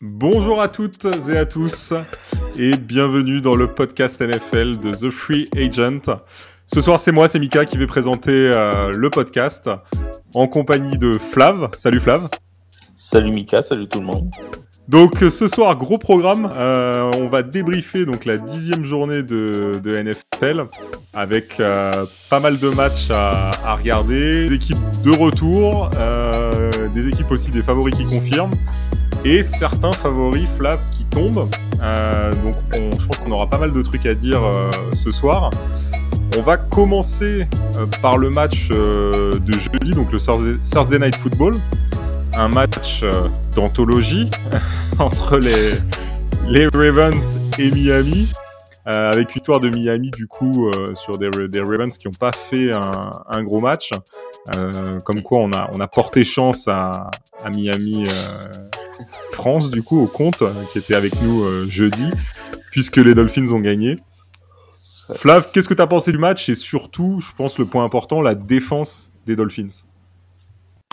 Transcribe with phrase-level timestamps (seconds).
[0.00, 1.92] Bonjour à toutes et à tous
[2.56, 6.20] et bienvenue dans le podcast NFL de The Free Agent.
[6.66, 9.68] Ce soir, c'est moi, c'est Mika qui vais présenter euh, le podcast
[10.34, 11.70] en compagnie de Flav.
[11.76, 12.28] Salut Flav.
[12.94, 14.30] Salut Mika, salut tout le monde.
[14.88, 16.50] Donc ce soir, gros programme.
[16.56, 20.66] Euh, on va débriefer donc la dixième journée de, NFL
[21.14, 25.90] avec euh, pas mal de matchs à, regarder, des de retour,
[26.94, 28.54] des équipes aussi des favoris qui confirment
[29.24, 31.46] et certains favoris Flav qui tombent.
[32.42, 34.40] donc je pense qu'on aura pas mal de trucs à dire
[34.92, 35.50] ce soir.
[36.38, 37.46] On va commencer
[37.76, 41.52] euh, par le match euh, de jeudi, donc le Thursday Night Football.
[42.36, 43.12] Un match euh,
[43.54, 44.30] d'anthologie
[44.98, 45.72] entre les,
[46.74, 48.28] Ravens et Miami.
[48.84, 53.60] avec victoire de Miami du coup sur des, Ravens qui n'ont pas fait un, gros
[53.60, 53.90] match.
[55.04, 57.10] comme quoi on a, on a porté chance à,
[57.44, 58.06] à Miami
[59.32, 62.10] France du coup au compte qui était avec nous jeudi
[62.70, 63.98] puisque les Dolphins ont gagné.
[65.14, 66.48] Flav, qu'est-ce que tu as pensé du match?
[66.48, 69.84] Et surtout, je pense le point important, la défense des Dolphins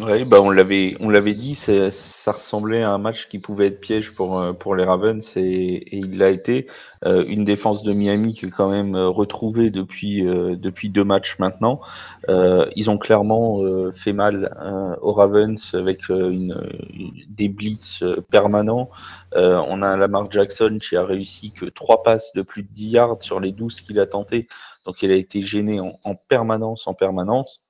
[0.01, 3.81] oui, bah on l'avait, on l'avait dit, ça ressemblait à un match qui pouvait être
[3.81, 6.67] piège pour euh, pour les Ravens et, il l'a été.
[7.05, 11.37] Euh, une défense de Miami qui est quand même euh, retrouvée depuis depuis deux matchs
[11.39, 11.81] maintenant.
[12.29, 13.61] ils ont clairement
[13.91, 18.89] fait mal aux Ravens avec des blitz permanents.
[19.35, 23.17] on a Lamar Jackson qui a réussi que trois passes de plus de 10 yards
[23.21, 24.47] sur les 12 qu'il a tenté,
[24.85, 27.61] donc il a été gêné en permanence, en permanence.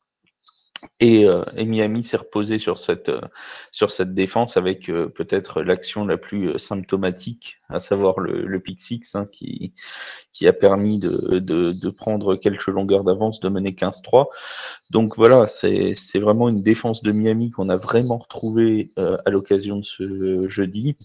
[1.01, 3.21] Et, euh, et, Miami s'est reposé sur cette euh,
[3.71, 8.81] sur cette défense avec euh, peut-être l'action la plus symptomatique, à savoir le, le pick
[9.13, 9.73] hein, qui
[10.33, 14.27] qui a permis de, de, prendre quelques longueurs d'avance, de mener 15-3.
[14.89, 19.77] Donc voilà, c'est c'est vraiment une défense de Miami qu'on a vraiment retrouvée à l'occasion
[19.77, 20.95] de ce jeudi.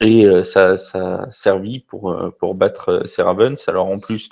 [0.00, 3.62] Et ça, ça a servi pour, pour battre ces Ravens.
[3.68, 4.28] Alors en plus,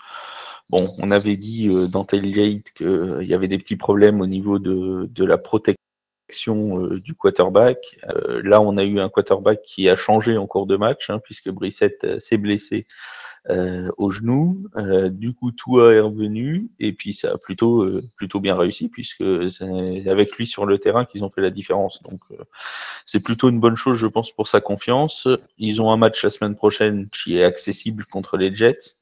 [0.72, 4.26] Bon, on avait dit euh, dans Tailgate qu'il euh, y avait des petits problèmes au
[4.26, 5.76] niveau de, la protection
[6.78, 8.00] euh, du quarterback.
[8.42, 11.50] là, on a eu un quarterback qui a changé en cours de match, hein, puisque
[11.50, 12.86] Brissette s'est blessé
[13.98, 14.62] au genou.
[15.10, 17.84] du coup, tout est revenu et puis ça a plutôt
[18.16, 22.04] plutôt bien réussi puisque c'est avec lui sur le terrain qu'ils ont fait la différence.
[22.04, 22.20] Donc
[23.04, 25.26] c'est plutôt une bonne chose, je pense, pour sa confiance.
[25.58, 29.01] Ils ont un match la semaine prochaine qui est accessible contre les Jets.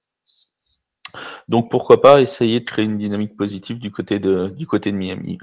[1.48, 4.97] Donc pourquoi pas essayer de créer une dynamique positive du côté de, du côté de
[4.97, 5.38] Miami.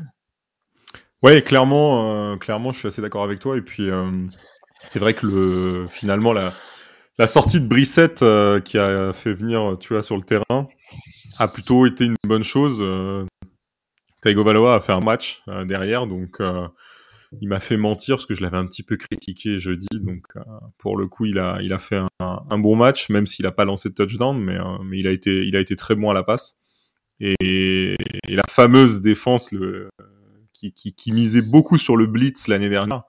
[1.23, 3.57] Ouais, clairement, euh, clairement, je suis assez d'accord avec toi.
[3.57, 4.11] Et puis, euh,
[4.85, 6.53] c'est vrai que le, finalement, la,
[7.17, 10.67] la sortie de Brissette euh, qui a fait venir tu vois, sur le terrain
[11.39, 12.83] a plutôt été une bonne chose.
[14.21, 16.41] Taigo Valoa a fait un match derrière, donc
[17.41, 19.87] il m'a fait mentir parce que je l'avais un petit peu critiqué jeudi.
[19.93, 20.41] Donc, euh,
[20.77, 23.51] pour le coup, il a, il a fait un, un bon match, même s'il n'a
[23.51, 26.09] pas lancé de touchdown, mais, euh, mais il, a été, il a été très bon
[26.09, 26.57] à la passe.
[27.19, 27.95] Et,
[28.27, 29.89] et la fameuse défense le,
[30.53, 33.03] qui, qui, qui, misait beaucoup sur le blitz l'année dernière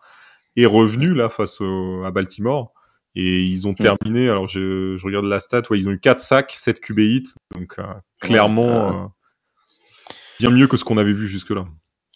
[0.57, 2.73] est revenue là face au, à Baltimore.
[3.15, 6.21] Et ils ont terminé, alors je, je regarde la stat, ouais, ils ont eu 4
[6.21, 7.35] sacs, 7 QB hits.
[7.53, 7.85] Donc, euh,
[8.21, 9.13] clairement,
[10.39, 11.67] bien mieux que ce qu'on avait vu jusque-là.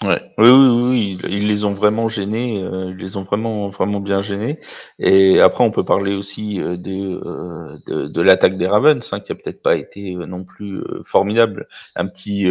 [0.02, 0.20] Ouais.
[0.38, 4.20] Oui, oui, oui, ils les ont vraiment gênés, euh, ils les ont vraiment, vraiment bien
[4.20, 4.58] gênés.
[4.98, 9.20] Et après, on peut parler aussi euh, de, euh, de, de l'attaque des Ravens, hein,
[9.20, 11.68] qui a peut-être pas été non plus formidable.
[11.94, 12.46] Un petit,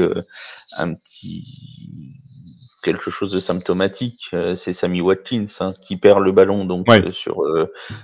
[0.78, 2.16] un petit
[2.84, 7.44] quelque chose de symptomatique, c'est Sammy Watkins hein, qui perd le ballon donc sur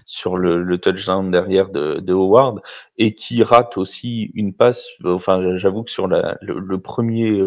[0.06, 2.62] sur le, le, touchdown derrière de, de, Howard
[2.97, 4.88] et qui rate aussi une passe.
[5.03, 7.41] Enfin, j'avoue que sur la, le, premier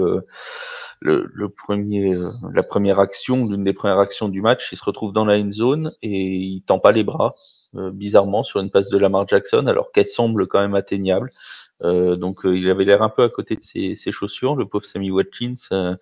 [1.00, 4.84] le, le premier, euh, la première action, l'une des premières actions du match, il se
[4.84, 7.32] retrouve dans la end zone et il tend pas les bras,
[7.74, 11.30] euh, bizarrement, sur une passe de Lamar Jackson, alors qu'elle semble quand même atteignable.
[11.82, 14.84] Euh, donc il avait l'air un peu à côté de ses, ses chaussures, le pauvre
[14.84, 15.96] Sammy Watkins.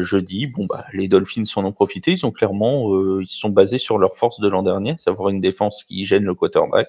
[0.00, 2.90] jeudi, bon bah les Dolphins en ont profité, ils ont clairement,
[3.20, 6.34] ils sont basés sur leur force de l'an dernier, savoir une défense qui gêne le
[6.34, 6.88] quarterback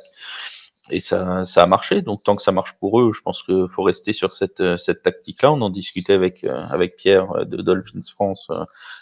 [0.89, 2.01] et ça, ça a marché.
[2.01, 4.77] Donc tant que ça marche pour eux, je pense qu'il faut rester sur cette, euh,
[4.77, 5.51] cette tactique-là.
[5.51, 8.49] On en discutait avec, euh, avec Pierre euh, de Dolphins France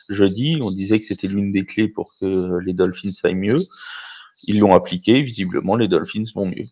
[0.09, 0.59] jeudi.
[0.61, 3.63] On disait que c'était l'une des clés pour que les Dolphins aillent mieux.
[4.43, 5.21] Ils l'ont appliqué.
[5.21, 6.65] Visiblement, les Dolphins vont mieux.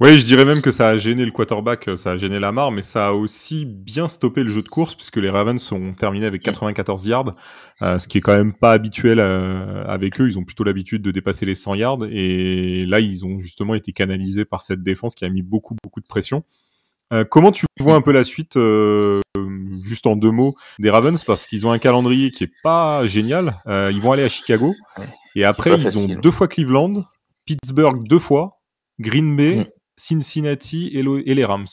[0.00, 2.82] Oui, je dirais même que ça a gêné le quarterback, ça a gêné Lamar, mais
[2.82, 6.40] ça a aussi bien stoppé le jeu de course puisque les Ravens sont terminés avec
[6.40, 7.34] 94 yards,
[7.82, 10.28] euh, ce qui est quand même pas habituel euh, avec eux.
[10.28, 13.90] Ils ont plutôt l'habitude de dépasser les 100 yards et là ils ont justement été
[13.90, 16.44] canalisés par cette défense qui a mis beaucoup beaucoup de pression.
[17.12, 18.56] Euh, comment tu vois un peu la suite,
[19.84, 21.24] juste en deux mots, des Ravens?
[21.24, 23.60] Parce qu'ils ont un calendrier qui est pas génial.
[23.66, 24.74] ils vont aller à Chicago
[25.34, 27.04] et après ils ont deux fois Cleveland,
[27.46, 28.60] Pittsburgh deux fois,
[29.00, 29.66] Green Bay.
[29.98, 31.66] Cincinnati et, les Rams.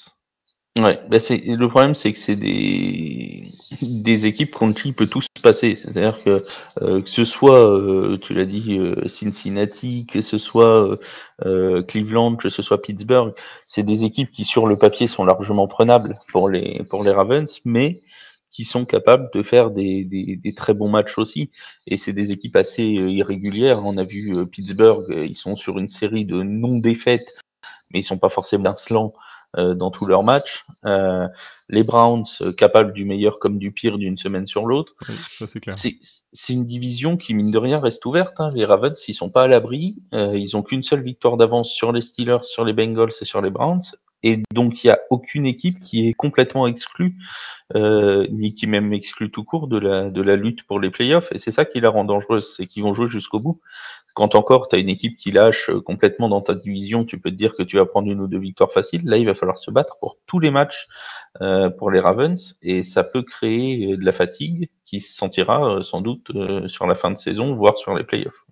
[0.77, 3.47] Ouais, bah le problème, c'est que c'est des
[3.81, 5.77] des équipes contre qui il peut tout se passer.
[5.77, 6.43] C'est-à-dire que
[6.81, 10.99] euh, que ce soit, euh, tu l'as dit, euh, Cincinnati, que ce soit
[11.87, 13.33] Cleveland, que ce soit Pittsburgh,
[13.63, 17.61] c'est des équipes qui sur le papier sont largement prenables pour les pour les Ravens,
[17.63, 18.01] mais
[18.51, 21.51] qui sont capables de faire des, des, des très bons matchs aussi.
[21.87, 23.81] Et c'est des équipes assez irrégulières.
[23.85, 27.44] On a vu Pittsburgh, ils sont sur une série de non-défaites
[27.91, 29.13] mais ils sont pas forcément insolents
[29.57, 30.65] euh, dans tous leurs matchs.
[30.85, 31.27] Euh,
[31.69, 34.93] les Browns euh, capables du meilleur comme du pire d'une semaine sur l'autre.
[36.33, 38.41] c'est une division qui mine de rien reste ouverte.
[38.41, 38.51] Hein.
[38.53, 39.97] Les Ravens, ils sont pas à l'abri.
[40.11, 43.49] ils ont qu'une seule victoire d'avance sur les Steelers, sur les Bengals et sur les
[43.49, 43.81] Browns.
[44.27, 47.15] Et donc il y a aucune équipe qui est complètement exclue,
[47.73, 51.31] ni qui même exclue tout court de la lutte pour les playoffs.
[51.31, 53.61] Et c'est ça qui la rend dangereuse, c'est qu'ils vont jouer jusqu'au bout
[54.15, 57.29] quand encore tu as une équipe qui lâche euh, complètement dans ta division, tu peux
[57.29, 59.05] te dire que tu vas prendre une ou deux victoires faciles.
[59.05, 60.87] Là, il va falloir se battre pour tous les matchs
[61.41, 65.83] euh, pour les Ravens et ça peut créer euh, de la fatigue qui se sentira
[65.83, 66.31] sans doute
[66.67, 68.45] sur la fin de saison, voire sur les playoffs.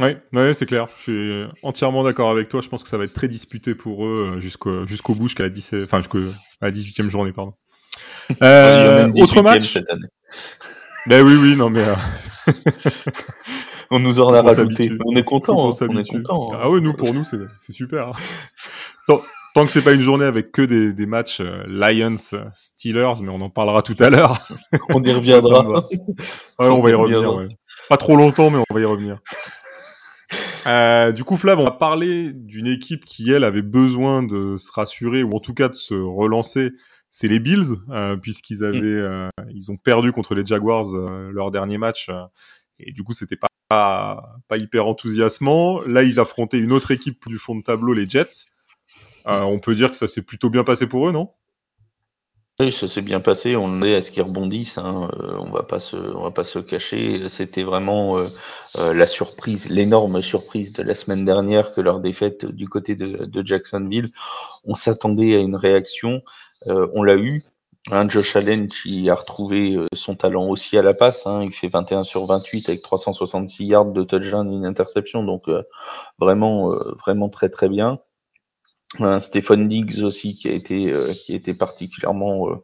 [0.00, 0.88] Oui, ouais, c'est clair.
[0.96, 2.60] Je suis entièrement d'accord avec toi.
[2.60, 5.50] Je pense que ça va être très disputé pour eux jusqu'au jusqu'au bout, jusqu'à la,
[5.50, 5.74] 10...
[5.84, 6.18] enfin, jusqu'à
[6.60, 7.32] la 18e journée.
[7.32, 7.54] Pardon.
[9.22, 10.08] autre match cette année.
[11.06, 11.84] Ben oui, oui, non mais.
[13.90, 14.90] on nous en a rajouté.
[15.04, 15.68] On est content.
[15.68, 15.76] Hein.
[15.88, 16.52] On, est content.
[16.52, 16.58] Hein.
[16.60, 18.08] Ah ouais, nous pour nous c'est super.
[18.08, 18.12] Hein.
[19.06, 19.20] Tant,
[19.54, 22.16] tant, que c'est pas une journée avec que des, des matchs euh, Lions
[22.52, 24.38] Steelers, mais on en parlera tout à l'heure.
[24.88, 25.64] on y reviendra.
[25.66, 25.98] ouais,
[26.58, 27.34] on, va y revenir.
[27.34, 27.48] Ouais.
[27.88, 29.18] Pas trop longtemps, mais on va y revenir.
[30.66, 34.72] Euh, du coup, Flav, on va parler d'une équipe qui, elle, avait besoin de se
[34.72, 36.72] rassurer, ou en tout cas de se relancer.
[37.10, 38.64] C'est les Bills, euh, puisqu'ils mm.
[38.64, 42.10] avaient, euh, ils ont perdu contre les Jaguars euh, leur dernier match,
[42.78, 45.80] et du coup, c'était pas pas, hyper enthousiasmant.
[45.82, 48.46] Là, ils affrontaient une autre équipe du fond de tableau, les Jets.
[49.26, 51.30] Euh, on peut dire que ça s'est plutôt bien passé pour eux, non?
[52.60, 53.56] Oui, ça s'est bien passé.
[53.56, 54.78] On est à ce qu'ils rebondissent.
[54.78, 55.10] Hein.
[55.20, 57.28] Euh, on va pas se, on va pas se cacher.
[57.28, 62.68] C'était vraiment euh, la surprise, l'énorme surprise de la semaine dernière que leur défaite du
[62.68, 64.10] côté de, Jacksonville.
[64.64, 66.22] On s'attendait à une réaction.
[66.66, 67.42] on l'a eu.
[67.90, 71.52] Hein, Josh Allen qui a retrouvé euh, son talent aussi à la passe, hein, il
[71.52, 75.62] fait 21 sur 28 avec 366 yards de touchdown et une interception, donc euh,
[76.18, 77.98] vraiment euh, vraiment très très bien.
[79.00, 82.62] Un Stephen Diggs aussi qui a été qui a été particulièrement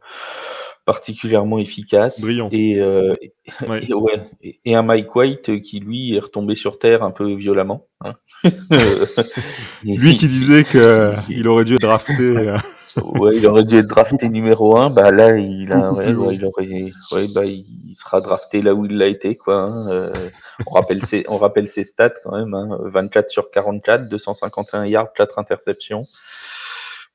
[0.85, 2.21] particulièrement efficace.
[2.21, 2.49] Brillant.
[2.51, 7.33] Et, Et, ouais, et, un Mike White qui lui est retombé sur terre un peu
[7.35, 7.87] violemment.
[8.01, 8.15] Hein.
[9.83, 12.53] lui qui disait que il aurait dû être drafté
[12.97, 14.89] ouais, il aurait dû être drafté numéro 1.
[14.89, 18.97] Bah là, il a, ouais, il aurait, ouais, bah, il sera drafté là où il
[18.97, 19.63] l'a été, quoi.
[19.63, 19.89] Hein.
[19.89, 20.29] Euh,
[20.67, 22.53] on rappelle ses, on rappelle ses stats quand même.
[22.53, 22.77] Hein.
[22.85, 26.03] 24 sur 44, 251 yards, 4 interceptions.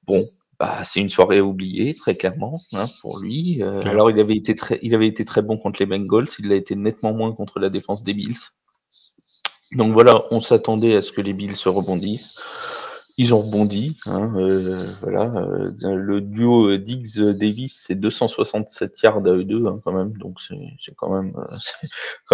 [0.06, 0.25] Bon,
[0.58, 3.62] bah, c'est une soirée oubliée, très clairement, hein, pour lui.
[3.62, 6.28] Euh, alors, il avait été très, il avait été très bon contre les Bengals.
[6.38, 8.38] Il a été nettement moins contre la défense des Bills.
[9.73, 12.40] Donc voilà, on s'attendait à ce que les Bills se rebondissent.
[13.18, 15.32] Ils ont rebondi, hein, euh, voilà.
[15.37, 20.12] Euh, le duo euh, Diggs-Davis, c'est 267 yards à eux deux, hein, quand même.
[20.18, 20.38] Donc
[20.80, 21.32] c'est quand même,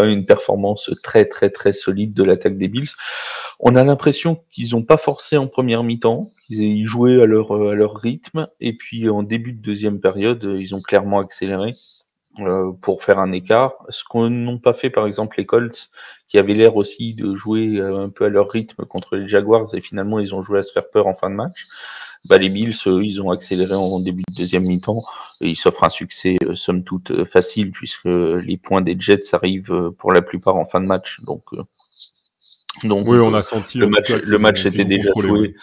[0.02, 2.90] une performance très très très solide de l'attaque des Bills.
[3.60, 7.94] On a l'impression qu'ils n'ont pas forcé en première mi-temps, qu'ils jouaient à à leur
[7.96, 11.70] rythme, et puis en début de deuxième période, ils ont clairement accéléré.
[12.40, 13.74] Euh, pour faire un écart.
[13.90, 15.90] Ce qu'on n'ont pas fait par exemple les Colts,
[16.28, 19.74] qui avaient l'air aussi de jouer euh, un peu à leur rythme contre les Jaguars
[19.74, 21.66] et finalement ils ont joué à se faire peur en fin de match.
[22.30, 25.02] Bah, les Bills, eux, ils ont accéléré en début de deuxième mi-temps
[25.42, 29.90] et ils s'offrent un succès euh, somme toute facile puisque les points des Jets arrivent
[29.98, 31.20] pour la plupart en fin de match.
[31.24, 31.42] Donc,
[32.84, 35.54] donc oui, on a senti le match, le match était déjà joué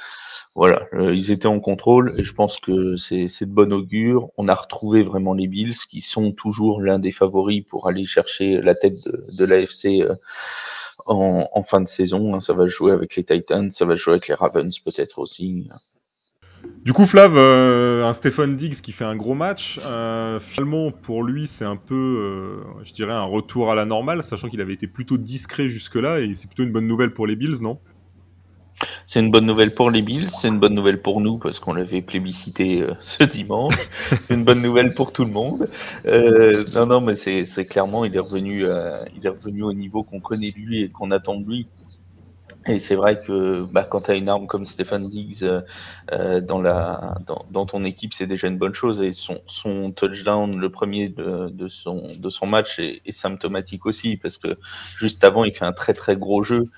[0.59, 4.27] voilà, euh, ils étaient en contrôle et je pense que c'est de bon augure.
[4.35, 8.59] On a retrouvé vraiment les Bills qui sont toujours l'un des favoris pour aller chercher
[8.59, 8.97] la tête
[9.37, 10.15] de, l'AFC euh,
[11.05, 12.35] en, en, fin de saison.
[12.35, 12.41] Hein.
[12.41, 15.69] Ça va jouer avec les Titans, ça va jouer avec les Ravens peut-être aussi.
[16.83, 19.79] Du coup, Flav, euh, un Stephen Diggs qui fait un gros match.
[20.41, 24.59] finalement, pour lui, c'est un peu, je dirais, un retour à la normale, sachant qu'il
[24.59, 27.79] avait été plutôt discret jusque-là, et c'est plutôt une bonne nouvelle pour les Bills, non?
[29.11, 31.73] C'est une bonne nouvelle pour les Bills, c'est une bonne nouvelle pour nous parce qu'on
[31.73, 33.73] l'avait plébiscité euh, ce dimanche.
[34.21, 35.67] c'est une bonne nouvelle pour tout le monde.
[36.05, 38.65] Euh, non, non, mais c'est clairement, il est revenu,
[39.15, 41.67] il est revenu au niveau qu'on connaît lui et qu'on attend de lui.
[42.67, 45.61] Et c'est vrai que bah, quand tu as une arme comme Stephen Diggs euh,
[46.11, 47.15] euh, dans, la,
[47.51, 49.01] dans, ton équipe, c'est déjà une bonne chose.
[49.01, 54.37] Et son, son touchdown, le premier de, son, de son match, est, symptomatique aussi, parce
[54.37, 54.57] que
[54.97, 56.69] juste avant, il fait un très très gros jeu.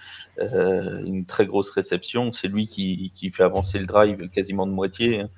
[0.41, 2.33] Euh, une très grosse réception.
[2.33, 5.21] C'est lui qui, fait avancer le drive quasiment de moitié.
[5.21, 5.29] Hein.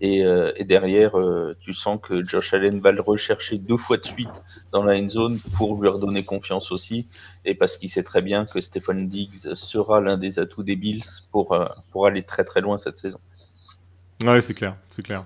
[0.00, 4.06] Et, euh, derrière, euh, tu sens que Josh Allen va le rechercher deux fois de
[4.06, 7.06] suite dans la end zone pour lui redonner confiance aussi.
[7.44, 11.04] Et parce qu'il sait très bien que Stephen Diggs sera l'un des atouts des Bills
[11.32, 11.56] pour,
[11.90, 13.20] pour aller très très loin cette saison.
[14.24, 15.24] Ouais, c'est clair, c'est clair.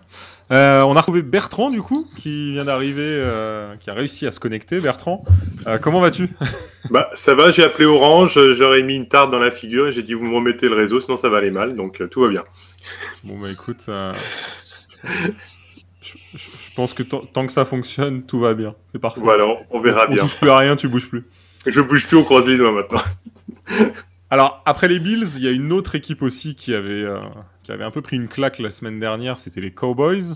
[0.53, 4.31] Euh, on a retrouvé Bertrand du coup, qui vient d'arriver, euh, qui a réussi à
[4.31, 4.81] se connecter.
[4.81, 5.25] Bertrand,
[5.67, 6.29] euh, comment vas-tu?
[6.91, 10.03] Bah ça va, j'ai appelé Orange, j'aurais mis une tarte dans la figure et j'ai
[10.03, 12.45] dit vous me remettez le réseau, sinon ça va aller mal, donc tout va bien.
[13.25, 13.89] Bon bah écoute,
[16.03, 16.13] je,
[16.77, 19.23] pense que tant que ça fonctionne, tout va bien, c'est parfait.
[19.23, 20.19] Voilà, on, verra bien.
[20.19, 21.25] On touche plus à rien, tu bouges plus.
[21.67, 23.01] Je bouge plus, on croise les doigts maintenant.
[24.29, 27.07] Alors après les Bills, il y a une autre équipe aussi qui avait
[27.65, 30.35] qui avait un peu pris une claque la semaine dernière, c'était les Cowboys,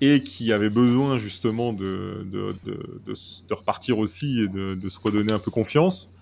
[0.00, 5.38] et qui avait besoin justement de, de, de, repartir aussi et de, se redonner un
[5.38, 6.12] peu confiance.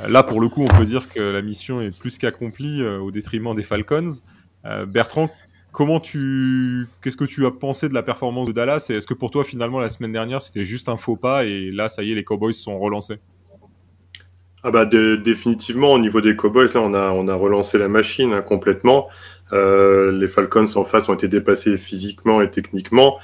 [0.00, 2.98] Euh, là, pour le coup, on peut dire que la mission est plus qu'accomplie euh,
[2.98, 4.12] au détriment des Falcons.
[4.64, 5.30] Euh, Bertrand,
[5.72, 9.14] comment tu, qu'est-ce que tu as pensé de la performance de Dallas et est-ce que
[9.14, 12.12] pour toi, finalement, la semaine dernière, c'était juste un faux pas et là, ça y
[12.12, 13.18] est, les Cowboys sont relancés?
[14.62, 18.32] Ah bah définitivement au niveau des Cowboys là on a on a relancé la machine
[18.32, 19.06] hein, complètement.
[19.52, 23.18] Euh, les Falcons en face ont été dépassés physiquement et techniquement.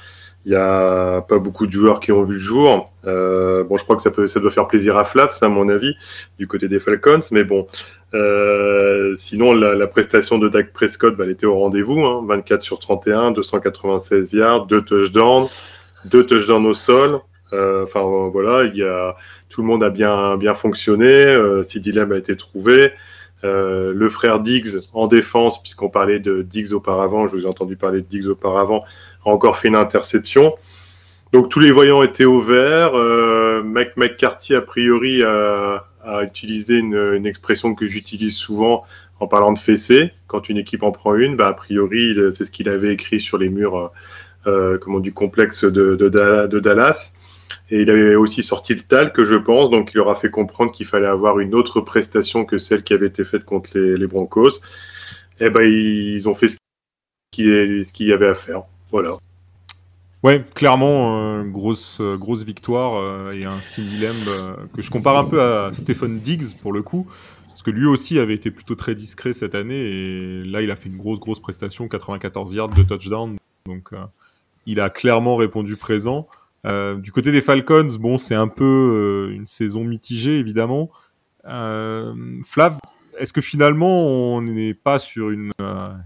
[0.45, 2.91] Il n'y a pas beaucoup de joueurs qui ont vu le jour.
[3.05, 5.49] Euh, bon, je crois que ça, peut, ça doit faire plaisir à Flav, ça à
[5.49, 5.95] mon avis,
[6.37, 7.21] du côté des Falcons.
[7.31, 7.65] Mais bon,
[8.13, 12.01] euh, sinon la, la, prestation de Dak Prescott, bah, elle était au rendez-vous.
[12.01, 15.47] Hein, 24 sur 31, 296 yards, 2 touchdowns,
[16.05, 17.21] 2 touchdowns au sol.
[17.53, 18.01] Euh, enfin
[18.31, 19.15] voilà, il y a
[19.49, 21.25] tout le monde a bien bien fonctionné.
[21.25, 22.91] Euh, Lamb a été trouvé.
[23.43, 27.75] Euh, le frère Diggs en défense, puisqu'on parlait de Diggs auparavant, je vous ai entendu
[27.75, 28.83] parler de Diggs auparavant,
[29.25, 30.53] a encore fait une interception.
[31.33, 32.91] Donc tous les voyants étaient au vert.
[32.95, 38.83] Euh, Mike McCarthy, a priori, a, a utilisé une, une, expression que j'utilise souvent
[39.19, 40.11] en parlant de fessée.
[40.27, 43.37] Quand une équipe en prend une, bah, a priori, c'est ce qu'il avait écrit sur
[43.37, 43.91] les murs
[44.45, 47.13] euh, comment, du complexe de, de, de Dallas.
[47.73, 50.71] Et il avait aussi sorti le talc, je pense, donc il leur a fait comprendre
[50.71, 54.61] qu'il fallait avoir une autre prestation que celle qui avait été faite contre les, Broncos.
[55.39, 56.57] Eh ben ils ont fait ce
[57.31, 58.61] qu'il y avait à faire.
[58.91, 59.17] Voilà.
[60.21, 64.23] Ouais, clairement, euh, grosse, euh, grosse victoire euh, et un dilemme
[64.75, 67.07] que je compare un peu à Stephen Diggs pour le coup,
[67.47, 70.75] parce que lui aussi avait été plutôt très discret cette année et là il a
[70.75, 73.89] fait une grosse, grosse prestation, 94 yards de touchdown, donc
[74.67, 76.27] il a clairement répondu présent.
[76.65, 80.89] Euh, du côté des Falcons, bon, c'est un peu euh, une saison mitigée, évidemment.
[81.45, 82.77] Euh, Flav,
[83.17, 85.51] est-ce que finalement, on n'est pas sur une,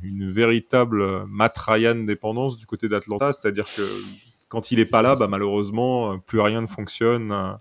[0.03, 1.57] véritable Matt
[2.05, 3.33] dépendance du côté d'Atlanta?
[3.33, 4.01] C'est-à-dire que
[4.49, 7.57] quand il n'est pas là, bah, malheureusement, plus rien ne fonctionne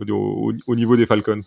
[0.00, 1.40] au niveau des Falcons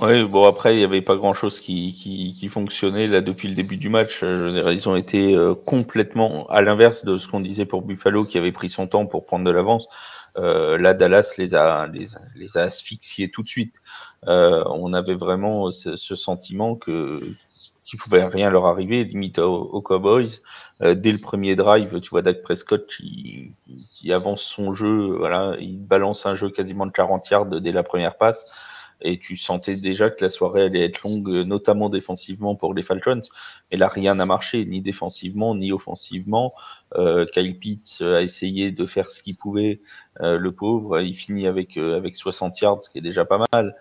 [0.00, 3.48] oui, bon après il n'y avait pas grand chose qui, qui, qui, fonctionnait là depuis
[3.48, 4.20] le début du match.
[4.20, 8.38] Je ils ont été euh, complètement à l'inverse de ce qu'on disait pour Buffalo qui
[8.38, 9.86] avait pris son temps pour prendre de l'avance.
[10.38, 12.06] Euh, là Dallas les a les,
[12.36, 13.76] les, a asphyxiés tout de suite.
[14.28, 17.20] Euh, on avait vraiment ce, ce sentiment que
[17.84, 20.40] qu'il pouvait rien leur arriver, limite aux, Cowboys.
[20.80, 23.52] Euh, dès le premier drive, tu vois Dak Prescott qui,
[23.90, 27.82] qui avance son jeu, voilà, il balance un jeu quasiment de 40 yards dès la
[27.82, 28.46] première passe
[29.02, 33.22] et tu sentais déjà que la soirée allait être longue, notamment défensivement pour les Falcons.
[33.70, 36.54] Mais là, rien n'a marché, ni défensivement, ni offensivement.
[36.96, 39.80] Euh, Kyle Pitts a essayé de faire ce qu'il pouvait,
[40.20, 41.00] euh, le pauvre.
[41.00, 43.76] Il finit avec, euh, avec 60 yards, ce qui est déjà pas mal.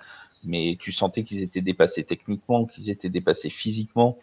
[0.46, 4.18] Mais tu sentais qu'ils étaient dépassés techniquement, qu'ils étaient dépassés physiquement.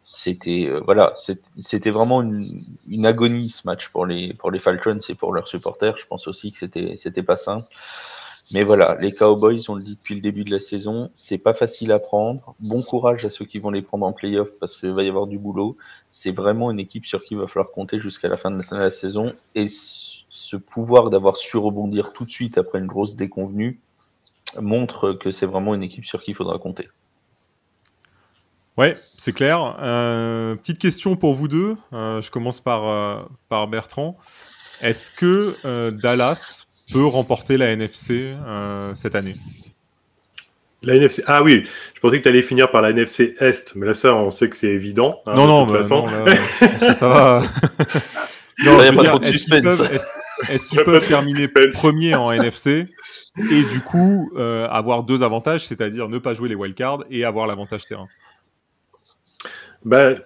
[0.00, 1.14] C'était euh, voilà,
[1.58, 2.42] c'était vraiment une,
[2.88, 5.98] une, agonie ce match pour les pour les Falcons et pour leurs supporters.
[5.98, 7.66] Je pense aussi que c'était c'était pas simple.
[8.52, 11.52] Mais voilà, les Cowboys, on le dit depuis le début de la saison, c'est pas
[11.52, 12.54] facile à prendre.
[12.60, 15.26] Bon courage à ceux qui vont les prendre en playoff parce qu'il va y avoir
[15.26, 15.76] du boulot.
[16.08, 18.90] C'est vraiment une équipe sur qui il va falloir compter jusqu'à la fin de la
[18.90, 19.34] saison.
[19.54, 23.80] Et ce pouvoir d'avoir su rebondir tout de suite après une grosse déconvenue
[24.58, 26.88] montre que c'est vraiment une équipe sur qui il faudra compter.
[28.78, 29.76] Ouais, c'est clair.
[29.80, 31.76] Euh, petite question pour vous deux.
[31.92, 34.16] Euh, je commence par, euh, par Bertrand.
[34.80, 39.34] Est-ce que Dallas peut remporter la NFC euh, cette année
[40.82, 41.22] La NFC.
[41.26, 44.14] Ah oui, je pensais que tu allais finir par la NFC Est, mais là, ça,
[44.14, 45.20] on sait que c'est évident.
[45.26, 46.06] Hein, non, non, de toute façon.
[46.94, 47.42] ça va.
[48.64, 48.80] non,
[50.48, 52.86] est-ce qu'ils peuvent, terminer premier en NFC
[53.38, 57.46] et du coup euh, avoir deux avantages, c'est-à-dire ne pas jouer les wildcards et avoir
[57.46, 58.08] l'avantage terrain?
[59.84, 60.20] Ben,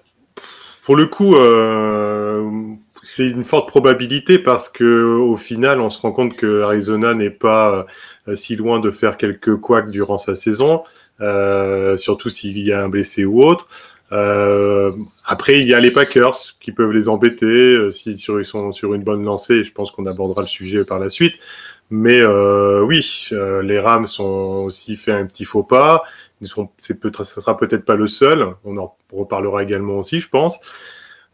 [0.84, 6.12] Pour le coup, euh, c'est une forte probabilité parce que au final, on se rend
[6.12, 7.86] compte que Arizona n'est pas
[8.28, 10.82] euh, si loin de faire quelques couacs durant sa saison,
[11.20, 13.68] euh, surtout s'il y a un blessé ou autre.
[14.12, 14.92] Euh,
[15.24, 18.94] après, il y a les Packers qui peuvent les embêter si sur, ils sont sur
[18.94, 19.64] une bonne lancée.
[19.64, 21.34] Je pense qu'on abordera le sujet par la suite.
[21.90, 26.04] Mais oui, les Rams ont aussi fait un petit faux pas.
[26.40, 28.54] Ils ça sera peut-être pas le seul.
[28.64, 30.58] On en reparlera également aussi, je pense.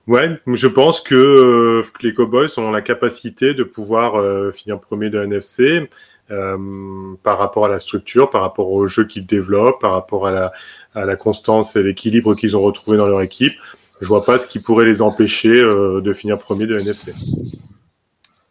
[0.08, 4.14] Ouais, je pense que, que les Cowboys ont la capacité de pouvoir
[4.54, 5.88] finir premier de NFC.
[6.30, 10.30] Euh, par rapport à la structure, par rapport au jeu qu'ils développent, par rapport à
[10.30, 10.52] la,
[10.94, 13.54] à la constance et l'équilibre qu'ils ont retrouvé dans leur équipe.
[14.02, 17.14] Je vois pas ce qui pourrait les empêcher euh, de finir premier de NFC.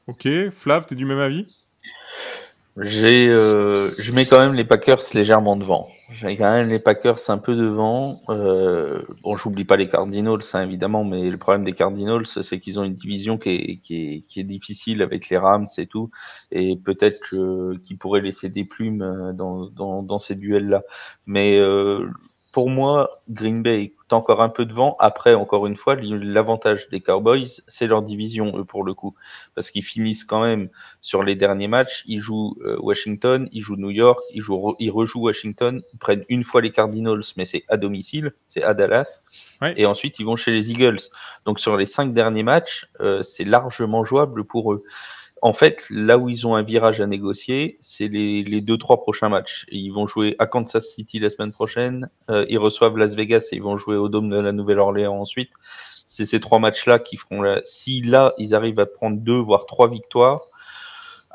[0.07, 1.45] Ok, Flav, tu es du même avis?
[2.81, 5.88] J'ai, euh, je mets quand même les Packers légèrement devant.
[6.13, 8.22] J'ai quand même les Packers un peu devant.
[8.29, 12.79] Euh, bon, j'oublie pas les Cardinals, hein, évidemment, mais le problème des Cardinals, c'est qu'ils
[12.79, 16.12] ont une division qui est, qui, est, qui est difficile avec les Rams et tout,
[16.51, 20.84] et peut-être qu'ils pourraient laisser des plumes euh, dans, dans, dans ces duels-là.
[21.25, 22.07] Mais euh,
[22.54, 24.96] pour moi, Green Bay est encore un peu devant.
[25.00, 29.16] Après, encore une fois, l'avantage des Cowboys, c'est leur division, eux, pour le coup.
[29.54, 30.70] Parce qu'ils finissent quand même
[31.01, 32.04] sur les derniers matchs.
[32.08, 35.82] Ils jouent euh, Washington, ils jouent New York, ils, jouent, ils rejouent Washington.
[35.94, 39.22] Ils prennent une fois les Cardinals, mais c'est à domicile, c'est à Dallas.
[39.75, 41.00] Et ensuite, ils vont chez les Eagles.
[41.46, 44.84] Donc, sur les cinq derniers matchs, euh, c'est largement jouable pour eux.
[45.41, 49.29] En fait, là où ils ont un virage à négocier, c'est les, deux trois prochains
[49.29, 49.65] matchs.
[49.72, 52.10] Ils vont jouer à Kansas City la semaine prochaine.
[52.29, 55.51] Euh, ils reçoivent Las Vegas et ils vont jouer au Dôme de la Nouvelle-Orléans ensuite.
[56.06, 57.62] C'est ces trois matchs-là qui feront la...
[57.63, 60.41] Si là, ils arrivent à prendre deux voire trois victoires,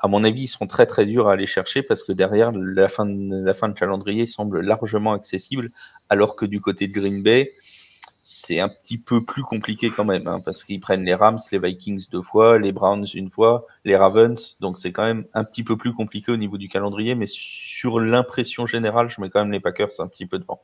[0.02, 2.88] à mon avis, ils seront très très durs à aller chercher parce que derrière, la
[2.88, 5.70] fin de, la fin de calendrier semble largement accessible,
[6.08, 7.52] alors que du côté de Green Bay,
[8.24, 11.58] c'est un petit peu plus compliqué quand même, hein, parce qu'ils prennent les Rams, les
[11.58, 15.64] Vikings deux fois, les Browns une fois, les Ravens, donc c'est quand même un petit
[15.64, 19.50] peu plus compliqué au niveau du calendrier, mais sur l'impression générale, je mets quand même
[19.50, 20.62] les Packers un petit peu devant.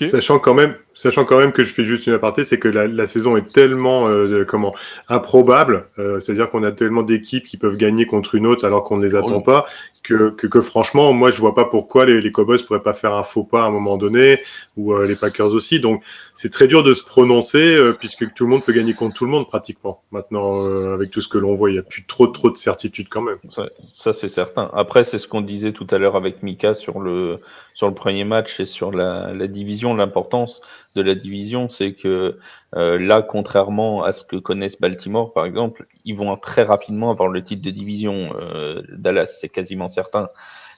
[0.00, 2.86] Sachant quand même, sachant quand même que je fais juste une aparté, c'est que la,
[2.86, 4.74] la, saison est tellement euh, comment
[5.08, 8.96] improbable, euh, c'est-à-dire qu'on a tellement d'équipes qui peuvent gagner contre une autre alors qu'on
[8.96, 9.66] ne les attend pas,
[10.02, 13.14] que, que, que, franchement, moi je vois pas pourquoi les, les Cowboys pourraient pas faire
[13.14, 14.40] un faux pas à un moment donné,
[14.76, 15.80] ou euh, les Packers aussi.
[15.80, 16.02] Donc
[16.34, 19.24] c'est très dur de se prononcer euh, puisque tout le monde peut gagner contre tout
[19.24, 20.02] le monde pratiquement.
[20.10, 22.56] Maintenant, euh, avec tout ce que l'on voit, il y a plus trop trop de
[22.56, 23.38] certitude quand même.
[23.48, 24.70] Ça, ça c'est certain.
[24.74, 27.40] Après, c'est ce qu'on disait tout à l'heure avec Mika sur le
[27.74, 30.60] sur le premier match et sur la, la division, l'importance
[30.94, 32.36] de la division, c'est que
[32.74, 37.28] euh, là, contrairement à ce que connaissent Baltimore, par exemple, ils vont très rapidement avoir
[37.28, 38.34] le titre de division.
[38.38, 40.28] Euh, Dallas, c'est quasiment certain.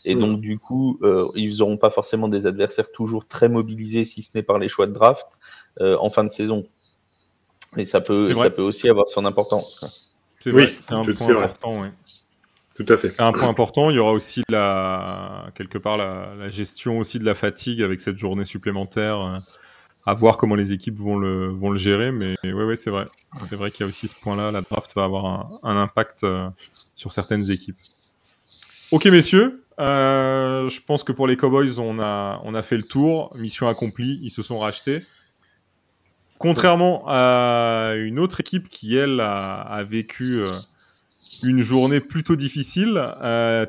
[0.04, 4.22] Et donc, du coup, euh, ils n'auront pas forcément des adversaires toujours très mobilisés, si
[4.22, 5.26] ce n'est par les choix de draft,
[5.80, 6.66] euh, en fin de saison.
[7.76, 10.14] Et ça peut, ça peut aussi avoir son importance.
[10.40, 11.88] C'est oui, c'est un point important, oui.
[12.76, 13.10] Tout à fait.
[13.10, 13.88] C'est un point important.
[13.88, 18.00] Il y aura aussi la, quelque part la, la, gestion aussi de la fatigue avec
[18.00, 19.40] cette journée supplémentaire.
[20.06, 22.12] À voir comment les équipes vont le, vont le gérer.
[22.12, 23.06] Mais ouais, ouais, c'est vrai.
[23.42, 24.50] C'est vrai qu'il y a aussi ce point-là.
[24.50, 26.48] La draft va avoir un, impact euh,
[26.94, 27.78] sur certaines équipes.
[28.90, 29.64] Ok, messieurs.
[29.80, 33.34] Euh, je pense que pour les Cowboys, on a, on a fait le tour.
[33.36, 34.20] Mission accomplie.
[34.22, 35.02] Ils se sont rachetés.
[36.36, 40.50] Contrairement à une autre équipe qui, elle, a, vécu euh,
[41.42, 43.02] une journée plutôt difficile,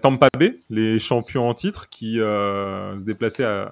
[0.02, 3.68] Tampa Bay, les champions en titre, qui se déplaçaient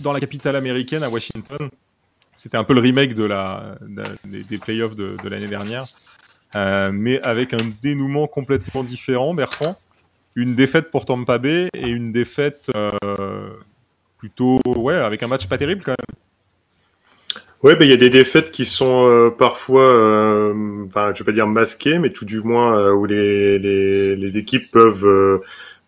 [0.00, 1.70] dans la capitale américaine, à Washington,
[2.44, 5.86] c'était un peu le remake des, playoffs de, l'année dernière,
[6.54, 9.78] euh, mais avec un dénouement complètement différent, Bertrand.
[10.34, 13.48] Une défaite pour Tampa Bay et une défaite euh,
[14.18, 17.40] plutôt, ouais, avec un match pas terrible quand même.
[17.62, 20.50] Ouais, ben il y a des défaites qui sont euh, parfois,
[20.84, 25.40] enfin, je vais pas dire masquées, mais tout du moins où les, équipes peuvent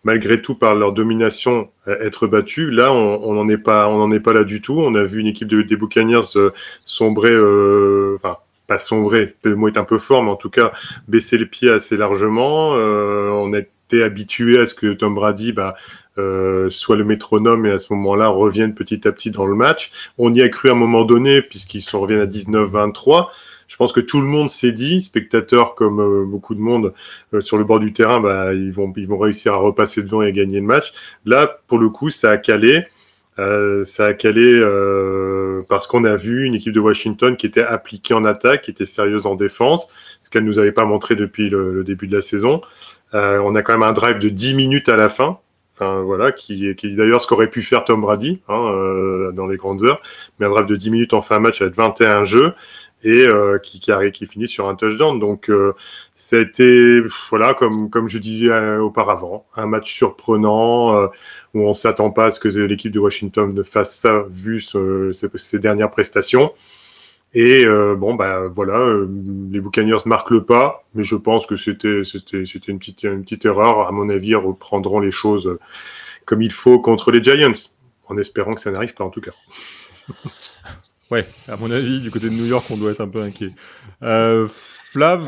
[0.03, 2.71] malgré tout par leur domination euh, être battus.
[2.71, 4.79] Là, on n'en est pas, on n'en est pas là du tout.
[4.79, 6.51] On a vu une équipe de, des Buccaneers euh,
[6.85, 10.73] sombrer, euh, enfin pas sombrer, le mot est un peu fort, mais en tout cas
[11.07, 12.73] baisser les pieds assez largement.
[12.75, 15.75] Euh, on était habitué à ce que Tom Brady, bah,
[16.69, 19.91] soit le métronome et à ce moment-là revienne petit à petit dans le match.
[20.17, 23.27] On y a cru à un moment donné puisqu'ils sont reviennent à 19-23.
[23.67, 26.93] Je pense que tout le monde s'est dit, spectateurs comme beaucoup de monde
[27.41, 30.27] sur le bord du terrain, bah, ils, vont, ils vont réussir à repasser devant et
[30.27, 30.93] à gagner le match.
[31.25, 32.85] Là, pour le coup, ça a calé.
[33.39, 37.63] Euh, ça a calé euh, parce qu'on a vu une équipe de Washington qui était
[37.63, 39.89] appliquée en attaque, qui était sérieuse en défense,
[40.21, 42.61] ce qu'elle nous avait pas montré depuis le, début de la saison.
[43.13, 45.39] Euh, on a quand même un drive de 10 minutes à la fin,
[45.75, 49.57] enfin voilà, qui, qui d'ailleurs ce qu'aurait pu faire Tom Brady hein, euh, dans les
[49.57, 50.01] grandes heures,
[50.39, 52.53] mais un drive de 10 minutes en fin de match avec 21 jeux
[53.03, 55.19] et euh, qui, qui, qui, finit sur un touchdown.
[55.19, 55.73] Donc, euh,
[56.15, 61.07] c'était, voilà, comme, comme je disais euh, auparavant, un match surprenant euh,
[61.53, 65.59] où on s'attend pas à ce que l'équipe de Washington ne fasse ça vu ses,
[65.59, 66.53] dernières prestations.
[67.33, 68.89] Et bon, bah voilà,
[69.51, 72.01] les Buccaneers marquent le pas, mais je pense que c'était
[72.67, 73.87] une petite une petite erreur.
[73.87, 75.57] À mon avis, ils reprendront les choses
[76.25, 77.51] comme il faut contre les Giants,
[78.07, 79.33] en espérant que ça n'arrive pas en tout cas.
[81.09, 83.53] Ouais, à mon avis, du côté de New York, on doit être un peu inquiet.
[84.03, 85.25] Euh, Flav,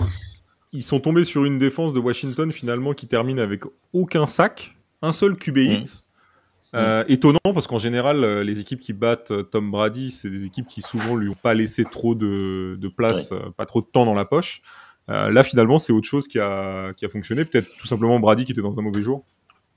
[0.74, 3.64] ils sont tombés sur une défense de Washington finalement qui termine avec
[3.94, 5.80] aucun sac, un seul QB hit.
[5.82, 6.76] Mmh.
[6.76, 10.68] Euh, étonnant parce qu'en général, euh, les équipes qui battent Tom Brady, c'est des équipes
[10.68, 14.14] qui souvent lui ont pas laissé trop de, de place, pas trop de temps dans
[14.14, 14.62] la poche.
[15.08, 17.46] là, finalement, c'est autre chose qui a, qui a fonctionné.
[17.46, 19.24] Peut-être tout simplement Brady qui était dans un mauvais jour.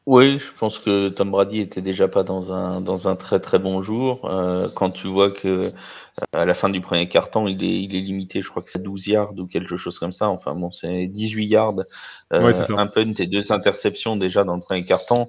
[0.07, 3.61] Oui, je pense que Tom Brady était déjà pas dans un dans un très très
[3.61, 4.25] bon jour.
[4.25, 5.71] Euh, quand tu vois que euh,
[6.33, 8.83] à la fin du premier quart-temps, il est il est limité, je crois que c'est
[8.83, 10.29] 12 yards ou quelque chose comme ça.
[10.29, 11.75] Enfin bon, c'est 18 yards,
[12.33, 15.29] euh, un punt et deux interceptions déjà dans le premier quart-temps.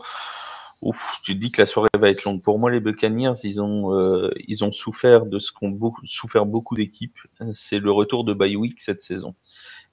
[0.81, 2.41] Ouf, tu te dis que la soirée va être longue.
[2.41, 6.47] Pour moi, les Buccaneers, ils ont euh, ils ont souffert de ce qu'ont beaucoup souffert
[6.47, 7.19] beaucoup d'équipes.
[7.53, 9.35] C'est le retour de week cette saison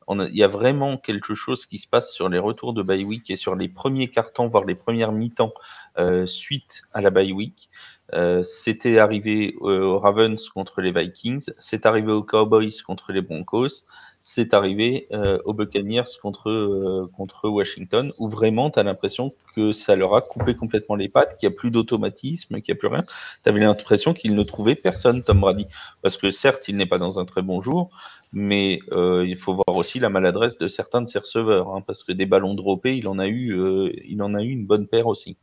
[0.08, 3.30] il y a vraiment quelque chose qui se passe sur les retours de bye week
[3.30, 5.52] et sur les premiers cartons, voire les premières mi-temps
[5.98, 7.70] euh, suite à la bye week.
[8.12, 13.84] Euh, c'était arrivé aux Ravens contre les Vikings, c'est arrivé aux Cowboys contre les Broncos,
[14.18, 19.72] c'est arrivé euh, aux Buccaneers contre, euh, contre Washington, où vraiment tu as l'impression que
[19.72, 22.80] ça leur a coupé complètement les pattes, qu'il n'y a plus d'automatisme, qu'il n'y a
[22.80, 23.04] plus rien.
[23.42, 25.66] Tu avais l'impression qu'ils ne trouvaient personne, Tom Brady.
[26.02, 27.90] Parce que certes, il n'est pas dans un très bon jour,
[28.32, 32.02] mais euh, il faut voir aussi la maladresse de certains de ses receveurs, hein, parce
[32.02, 34.86] que des ballons droppés, il en a eu, euh, il en a eu une bonne
[34.86, 35.36] paire aussi.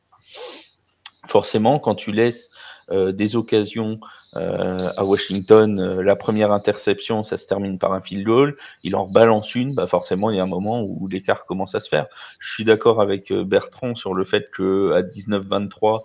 [1.25, 2.49] Forcément, quand tu laisses
[2.89, 3.99] euh, des occasions
[4.33, 9.55] à Washington, la première interception, ça se termine par un field goal, il en balance
[9.55, 12.05] une, bah forcément, il y a un moment où l'écart commence à se faire.
[12.39, 16.03] Je suis d'accord avec Bertrand sur le fait que à 19-23,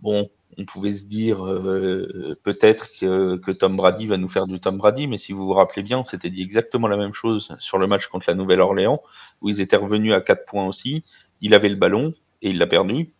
[0.00, 4.78] bon, on pouvait se dire euh, peut-être que, Tom Brady va nous faire du Tom
[4.78, 7.78] Brady, mais si vous vous rappelez bien, on s'était dit exactement la même chose sur
[7.78, 9.02] le match contre la Nouvelle-Orléans,
[9.42, 11.02] où ils étaient revenus à 4 points aussi.
[11.40, 13.12] Il avait le ballon et il l'a perdu.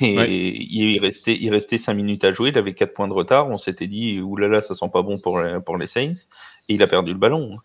[0.00, 3.48] Et il restait, il restait 5 minutes à jouer, il avait 4 points de retard.
[3.50, 6.14] On s'était dit, oulala, ça sent pas bon pour pour les Saints.
[6.68, 7.56] Et il a perdu le ballon.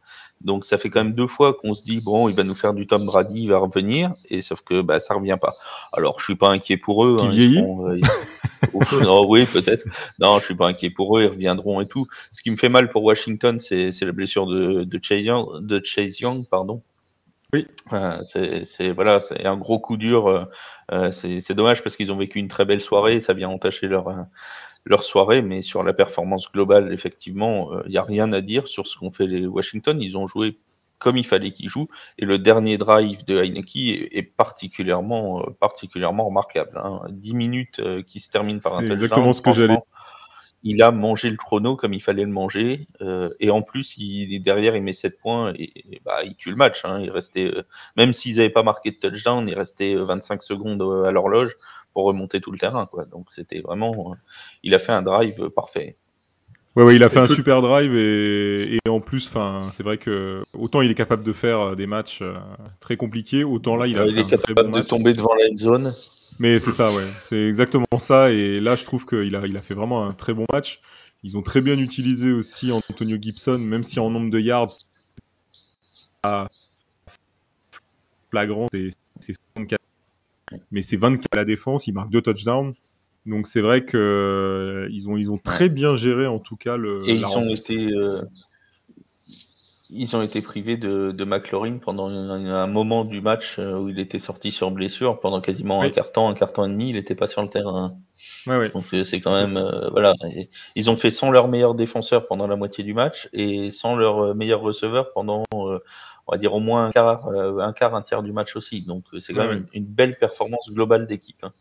[0.41, 2.73] Donc ça fait quand même deux fois qu'on se dit bon, il va nous faire
[2.73, 5.55] du Tom Brady, il va revenir, et sauf que bah ça revient pas.
[5.93, 7.17] Alors je suis pas inquiet pour eux.
[7.19, 9.85] Hein, ils euh, oui, peut-être.
[10.19, 12.05] Non, je suis pas inquiet pour eux, ils reviendront et tout.
[12.31, 15.81] Ce qui me fait mal pour Washington, c'est la blessure de, de, Chase Young, de
[15.83, 16.81] Chase Young, pardon.
[17.53, 17.65] Oui.
[18.23, 20.27] c'est voilà, c'est un gros coup dur.
[20.27, 20.43] Euh,
[20.91, 23.87] euh c'est dommage parce qu'ils ont vécu une très belle soirée, et ça vient entacher
[23.87, 24.09] leur
[24.87, 28.67] leur soirée, mais sur la performance globale, effectivement, il euh, n'y a rien à dire
[28.67, 30.01] sur ce qu'ont fait les Washington.
[30.01, 30.57] Ils ont joué
[30.99, 36.25] comme il fallait qu'ils jouent, et le dernier drive de Heineke est, particulièrement, euh, particulièrement
[36.25, 36.79] remarquable.
[36.83, 37.01] Hein.
[37.09, 38.93] 10 minutes euh, qui se terminent par un touchdown.
[38.93, 39.77] exactement ce que j'allais
[40.63, 42.87] il a mangé le chrono comme il fallait le manger.
[43.01, 46.55] Euh, et en plus, il, derrière, il met 7 points et, bah, il tue le
[46.55, 46.83] match.
[46.83, 46.99] Hein.
[46.99, 47.53] Il restait,
[47.95, 51.55] même s'ils n'avaient pas marqué de touchdown, il restait 25 secondes à l'horloge
[51.97, 52.85] pour remonter tout le terrain.
[52.85, 53.05] Quoi.
[53.05, 54.15] Donc c'était vraiment, euh,
[54.61, 55.95] il a fait un drive parfait.
[56.75, 59.97] Ouais, ouais, il a fait un super drive et, et en plus, enfin, c'est vrai
[59.97, 62.35] que autant il est capable de faire euh, des matchs euh,
[62.79, 65.91] très compliqués, autant là il a il est capable de tomber devant la zone.
[66.37, 68.29] Mais c'est ça, ouais, c'est exactement ça.
[68.29, 70.81] Et là, je trouve qu'il a, il a fait vraiment un très bon match.
[71.23, 74.77] Ils ont très bien utilisé aussi Antonio Gibson, même si en nombre de yards,
[78.29, 79.86] flagrant, c'est 64
[80.71, 82.73] mais c'est 24 à la défense, il marque deux touchdowns.
[83.27, 86.77] Donc c'est vrai que euh, ils ont ils ont très bien géré en tout cas
[86.77, 87.01] le.
[87.07, 88.21] Et ils ont été euh,
[89.89, 93.99] ils ont été privés de, de McLaurin pendant un, moment du match euh, où il
[93.99, 96.95] était sorti sur blessure pendant quasiment un quart temps, un quart temps et demi, il
[96.95, 97.95] n'était pas sur le terrain.
[98.45, 100.13] Donc c'est quand même voilà,
[100.75, 104.35] ils ont fait sans leur meilleur défenseur pendant la moitié du match et sans leur
[104.35, 105.43] meilleur receveur pendant
[106.27, 108.85] on va dire au moins un quart, euh, un quart, un tiers du match aussi.
[108.85, 111.43] Donc euh, c'est quand même une, belle performance globale d'équipe.
[111.43, 111.53] Hein.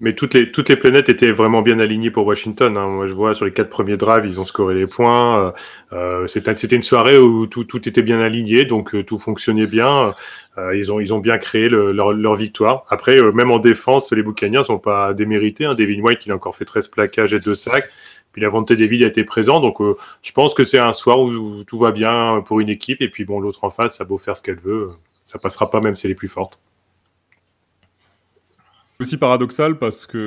[0.00, 2.76] Mais toutes les, planètes étaient vraiment bien alignées pour Washington.
[2.76, 2.88] Hein.
[2.88, 5.54] Moi, je vois sur les quatre premiers drives, ils ont scoré les points.
[5.92, 10.14] Euh, c'était, c'était une soirée où tout, était bien aligné, donc euh, tout fonctionnait bien.
[10.56, 12.84] Euh, ils, ont, bien créé le, leur, victoire.
[12.88, 15.64] Après, euh, même en défense, les Buccaneers sont pas démérités.
[15.64, 15.74] Hein.
[15.74, 17.90] Devin White, il a encore fait 13 plaquages et 2 sacs.
[18.32, 19.60] Puis la vente David a été présent.
[19.60, 23.02] Donc, euh, je pense que c'est un soir où, tout va bien pour une équipe.
[23.02, 24.90] Et puis, bon, l'autre en face, ça beau faire ce qu'elle veut.
[25.26, 26.60] Ça passera pas même si elle est plus forte
[29.00, 30.26] aussi paradoxal parce que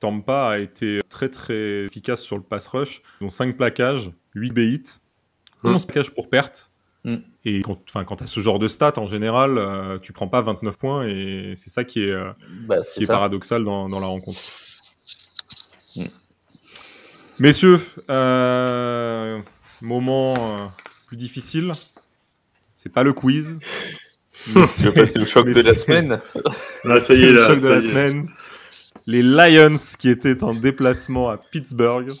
[0.00, 3.02] Tampa a été très très efficace sur le pass rush.
[3.20, 4.58] Ils ont 5 plaquages, 8 b
[5.64, 5.86] 11 mmh.
[5.86, 6.70] plaquages pour perte.
[7.04, 7.16] Mmh.
[7.44, 10.42] Et quand, quand tu as ce genre de stats, en général, euh, tu prends pas
[10.42, 12.32] 29 points et c'est ça qui est, euh,
[12.66, 14.40] bah, qui est paradoxal dans, dans, la rencontre.
[15.96, 16.04] Mmh.
[17.38, 19.40] Messieurs, euh,
[19.80, 20.72] moment
[21.06, 21.72] plus difficile,
[22.74, 23.58] c'est pas le quiz,
[24.66, 26.18] c'est le choc de la semaine.
[26.84, 28.28] Ah, ça y est, le choc de la semaine.
[29.06, 32.12] Les Lions qui étaient en déplacement à Pittsburgh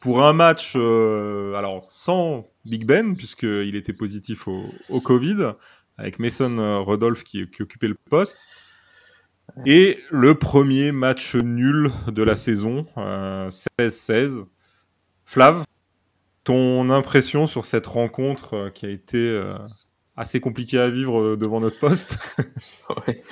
[0.00, 5.52] pour un match, euh, alors sans Big Ben, puisqu'il était positif au, au, Covid,
[5.98, 8.46] avec Mason euh, Rudolph qui, qui, occupait le poste.
[9.66, 14.44] Et le premier match nul de la saison, euh, 16-16.
[15.24, 15.64] Flav,
[16.44, 19.54] ton impression sur cette rencontre euh, qui a été euh,
[20.16, 22.18] assez compliqué à vivre euh, devant notre poste.
[23.06, 23.22] ouais.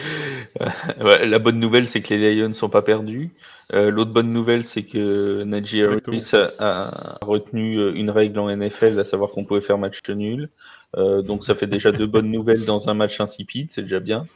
[1.00, 3.30] Ouais, la bonne nouvelle, c'est que les Lions sont pas perdus.
[3.74, 8.54] Euh, L'autre bonne nouvelle, c'est que Najee Harris a, a, retenu euh, une règle en
[8.54, 10.48] NFL, à savoir qu'on pouvait faire match nul.
[10.96, 14.26] Euh, donc ça fait déjà deux bonnes nouvelles dans un match insipide, c'est déjà bien.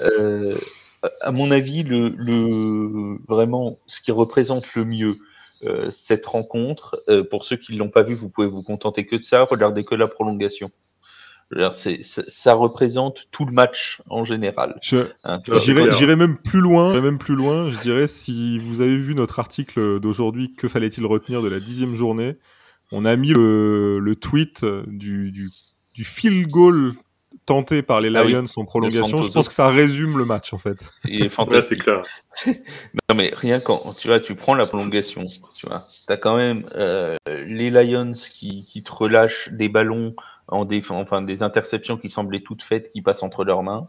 [0.00, 0.56] Euh,
[1.20, 5.16] à mon avis, le, le, vraiment, ce qui représente le mieux
[5.64, 9.22] euh, cette rencontre, pour ceux qui l'ont pas vu, vous pouvez vous contenter que de
[9.22, 10.70] ça, regardez que la prolongation
[11.72, 14.78] ça représente tout le match en général.
[15.24, 17.00] Hein, j'irais même plus loin.
[17.00, 17.70] Même plus loin.
[17.70, 21.94] Je dirais si vous avez vu notre article d'aujourd'hui, que fallait-il retenir de la dixième
[21.94, 22.36] journée
[22.92, 25.48] On a mis le, le tweet du, du,
[25.94, 26.92] du field goal
[27.48, 29.22] tenté par les Lions ah oui, en prolongation.
[29.22, 30.76] Je pense que ça résume le match en fait.
[31.06, 31.82] Il est fantastique.
[31.82, 32.02] clair.
[32.46, 35.24] non mais rien quand tu vois, tu prends la prolongation,
[35.56, 40.14] tu vois, t'as quand même euh, les Lions qui, qui te relâchent des ballons
[40.48, 43.86] en des, enfin, des interceptions qui semblaient toutes faites qui passent entre leurs mains.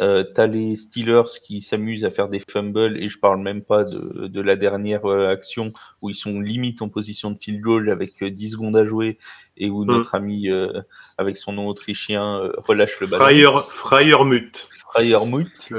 [0.00, 3.84] Euh, t'as les Steelers qui s'amusent à faire des fumbles et je parle même pas
[3.84, 7.90] de, de la dernière euh, action où ils sont limite en position de field goal
[7.90, 9.18] avec 10 euh, secondes à jouer
[9.56, 9.88] et où mm.
[9.88, 10.80] notre ami euh,
[11.16, 13.24] avec son nom autrichien euh, relâche le ballon.
[13.70, 14.68] Freiermut.
[14.92, 15.72] Freiermut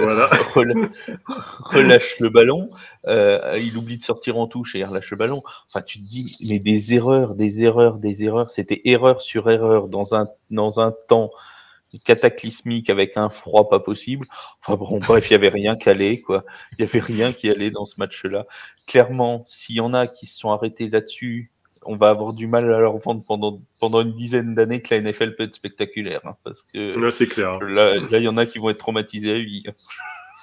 [0.00, 0.30] voilà.
[1.64, 2.68] relâche le ballon.
[3.06, 5.42] il oublie de sortir en touche et il relâche le ballon.
[5.68, 8.50] Enfin, tu te dis, mais des erreurs, des erreurs, des erreurs.
[8.50, 11.30] C'était erreur sur erreur dans un, dans un temps
[12.04, 14.26] cataclysmique avec un froid pas possible.
[14.60, 16.44] Enfin bon, bref, il y avait rien qui allait, quoi.
[16.72, 18.46] Il y avait rien qui allait dans ce match-là.
[18.86, 21.50] Clairement, s'il y en a qui se sont arrêtés là-dessus,
[21.82, 25.00] on va avoir du mal à leur vendre pendant, pendant une dizaine d'années que la
[25.00, 26.20] NFL peut être spectaculaire.
[26.24, 27.60] Hein, parce que là, c'est clair.
[27.60, 29.64] Là, là, il y en a qui vont être traumatisés à vie.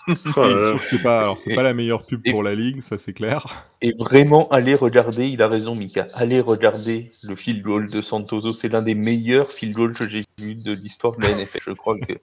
[0.37, 3.13] Oh c'est pas, alors c'est pas la meilleure pub et, pour la ligue, ça c'est
[3.13, 3.45] clair.
[3.81, 8.53] Et vraiment, allez regarder, il a raison Mika, allez regarder le field goal de Santoso,
[8.53, 11.59] c'est l'un des meilleurs field goals que j'ai vu de l'histoire de la NFL.
[11.67, 12.13] Je crois que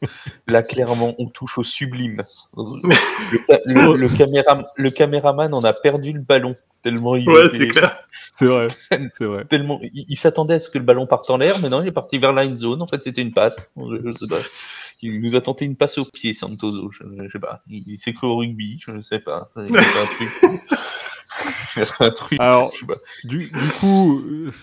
[0.46, 2.22] là clairement on touche au sublime.
[2.56, 2.88] Le,
[3.66, 7.28] le, le, caméra, le caméraman en a perdu le ballon tellement il.
[7.28, 7.96] Ouais, c'est clair.
[8.38, 8.68] C'est vrai,
[9.18, 9.44] c'est vrai.
[9.44, 11.88] Tellement, il, il s'attendait à ce que le ballon parte en l'air, mais non, il
[11.88, 12.82] est parti vers la zone.
[12.82, 13.70] En fait, c'était une passe.
[13.76, 14.40] Je, je sais pas
[15.02, 16.90] il nous a tenté une passe au pied, Santoso.
[16.92, 17.62] Je, je sais pas.
[17.68, 19.50] Il, il s'est cru au rugby, je ne sais pas.
[19.56, 19.76] Il
[22.00, 22.38] un truc.
[22.40, 22.72] Alors,
[23.24, 24.22] du, du, coup,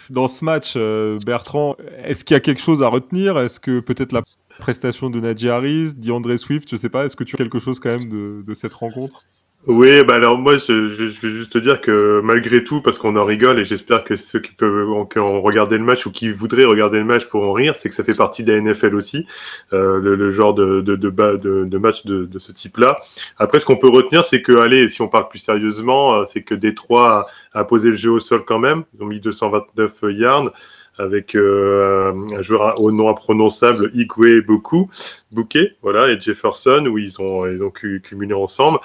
[0.09, 3.37] dans ce match, euh, Bertrand, est-ce qu'il y a quelque chose à retenir?
[3.39, 4.21] Est-ce que peut-être la
[4.59, 7.79] prestation de Nadji Harris, d'André Swift, je sais pas, est-ce que tu as quelque chose
[7.79, 9.23] quand même de, de cette rencontre?
[9.69, 12.97] Oui, bah alors moi je, je, je, vais juste te dire que malgré tout, parce
[12.97, 16.11] qu'on en rigole et j'espère que ceux qui peuvent qui ont regardé le match ou
[16.11, 18.95] qui voudraient regarder le match pourront rire, c'est que ça fait partie de la NFL
[18.95, 19.27] aussi,
[19.73, 22.97] euh, le, le, genre de, de, de, de, match de, de ce type-là.
[23.37, 26.41] Après, ce qu'on peut retenir, c'est que, allez, si on parle plus sérieusement, euh, c'est
[26.41, 28.85] que Détroit a, a posé le jeu au sol quand même.
[28.97, 30.51] Ils ont mis 229 yards
[30.99, 34.89] avec euh, un joueur au nom imprononçable, Igwe Boku,
[35.31, 38.79] Bouquet, voilà, et Jefferson, où ils ont, ils ont cumulé ensemble.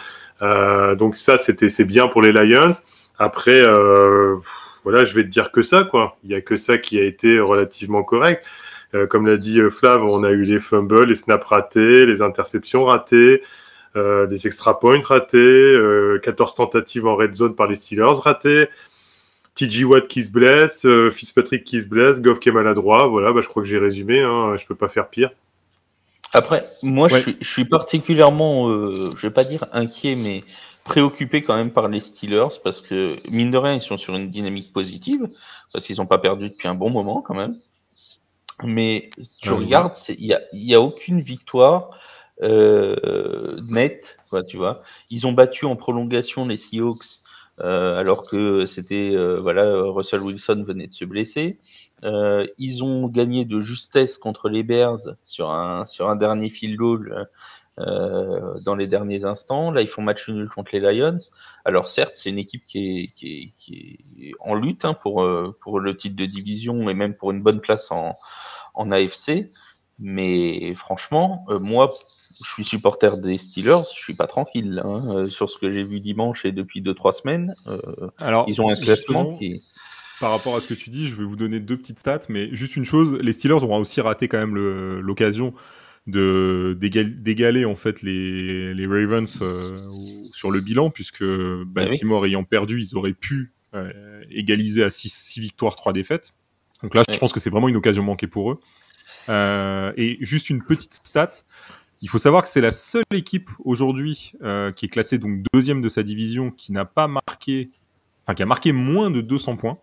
[0.44, 2.72] Euh, donc ça, c'était c'est bien pour les Lions.
[3.18, 4.36] Après, euh,
[4.84, 6.16] voilà, je vais te dire que ça, quoi.
[6.24, 8.44] Il y a que ça qui a été relativement correct.
[8.94, 12.84] Euh, comme l'a dit Flav, on a eu les fumbles, les snaps ratés, les interceptions
[12.84, 13.42] ratées,
[13.96, 15.76] euh, des extra points ratés,
[16.22, 18.68] 14 tentatives en red zone par les Steelers ratées.
[19.54, 23.06] TJ Watt qui se blesse, Fitzpatrick qui se blesse, Goff qui est maladroit.
[23.06, 24.20] Voilà, bah, je crois que j'ai résumé.
[24.20, 25.30] Hein, je peux pas faire pire.
[26.34, 27.18] Après, moi, ouais.
[27.18, 30.44] je, suis, je, suis, particulièrement, euh, je vais pas dire inquiet, mais
[30.84, 34.28] préoccupé quand même par les Steelers parce que, mine de rien, ils sont sur une
[34.28, 35.28] dynamique positive
[35.72, 37.54] parce qu'ils n'ont pas perdu depuis un bon moment quand même.
[38.62, 41.90] Mais tu ah regardes, il n'y a, y a aucune victoire
[42.42, 44.82] euh, nette, quoi, tu vois.
[45.10, 47.22] Ils ont battu en prolongation les Seahawks
[47.58, 51.58] alors que c'était euh, voilà Russell Wilson venait de se blesser.
[52.02, 56.76] Euh, ils ont gagné de justesse contre les Bears sur un sur un dernier field
[56.76, 57.28] goal
[57.80, 59.72] euh, dans les derniers instants.
[59.72, 61.18] Là, ils font match nul contre les Lions.
[61.64, 65.22] Alors certes, c'est une équipe qui est, qui est, qui est en lutte hein, pour,
[65.22, 68.14] euh, pour le titre de division et même pour une bonne place en,
[68.74, 69.50] en AFC.
[69.98, 71.94] Mais franchement, euh, moi,
[72.42, 76.00] je suis supporter des Steelers, je suis pas tranquille hein, sur ce que j'ai vu
[76.00, 77.54] dimanche et depuis deux trois semaines.
[78.18, 79.62] Alors, ils ont un classement qui
[80.20, 82.48] par rapport à ce que tu dis, je vais vous donner deux petites stats, mais
[82.54, 85.52] juste une chose, les Steelers ont aussi raté quand même l'occasion
[86.06, 89.78] de d'égaler en fait les, les Ravens euh,
[90.32, 95.38] sur le bilan puisque ah Baltimore ayant perdu ils auraient pu euh, égaliser à 6
[95.38, 96.34] victoires 3 défaites.
[96.82, 98.60] Donc là je pense que c'est vraiment une occasion manquée pour eux
[99.28, 101.30] euh, et juste une petite stat
[102.02, 104.32] il faut savoir que c'est la seule équipe aujourd'hui
[104.76, 107.70] qui est classée donc deuxième de sa division qui n'a pas marqué
[108.24, 109.78] enfin qui a marqué moins de 200 points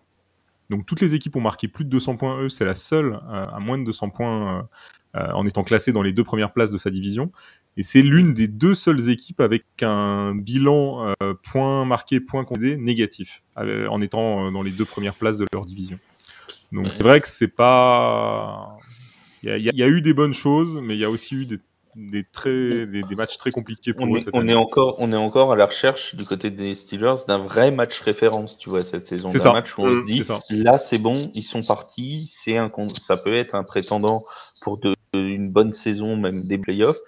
[0.70, 3.60] donc toutes les équipes ont marqué plus de 200 points eux c'est la seule à
[3.60, 4.68] moins de 200 points
[5.18, 7.34] euh, en étant classé dans les deux premières places de sa division.
[7.76, 12.78] Et c'est l'une des deux seules équipes avec un bilan euh, point marqué, point compté
[12.78, 16.00] négatif, euh, en étant dans les deux premières places de leur division.
[16.72, 18.78] Donc c'est vrai que c'est pas.
[19.44, 21.46] Il y, y, y a, eu des bonnes choses, mais il y a aussi eu
[21.46, 21.60] des
[21.96, 24.18] des, très, des, des, matchs très compliqués pour on eux.
[24.18, 27.40] Est, on, est encore, on est encore à la recherche du côté des Steelers d'un
[27.40, 29.30] vrai match référence, tu vois, cette saison.
[29.30, 30.24] D'un match où on se dit,
[30.64, 32.72] là c'est bon, ils sont partis, c'est un,
[33.06, 34.24] ça peut être un prétendant
[34.62, 37.00] pour de, une bonne saison, même des playoffs,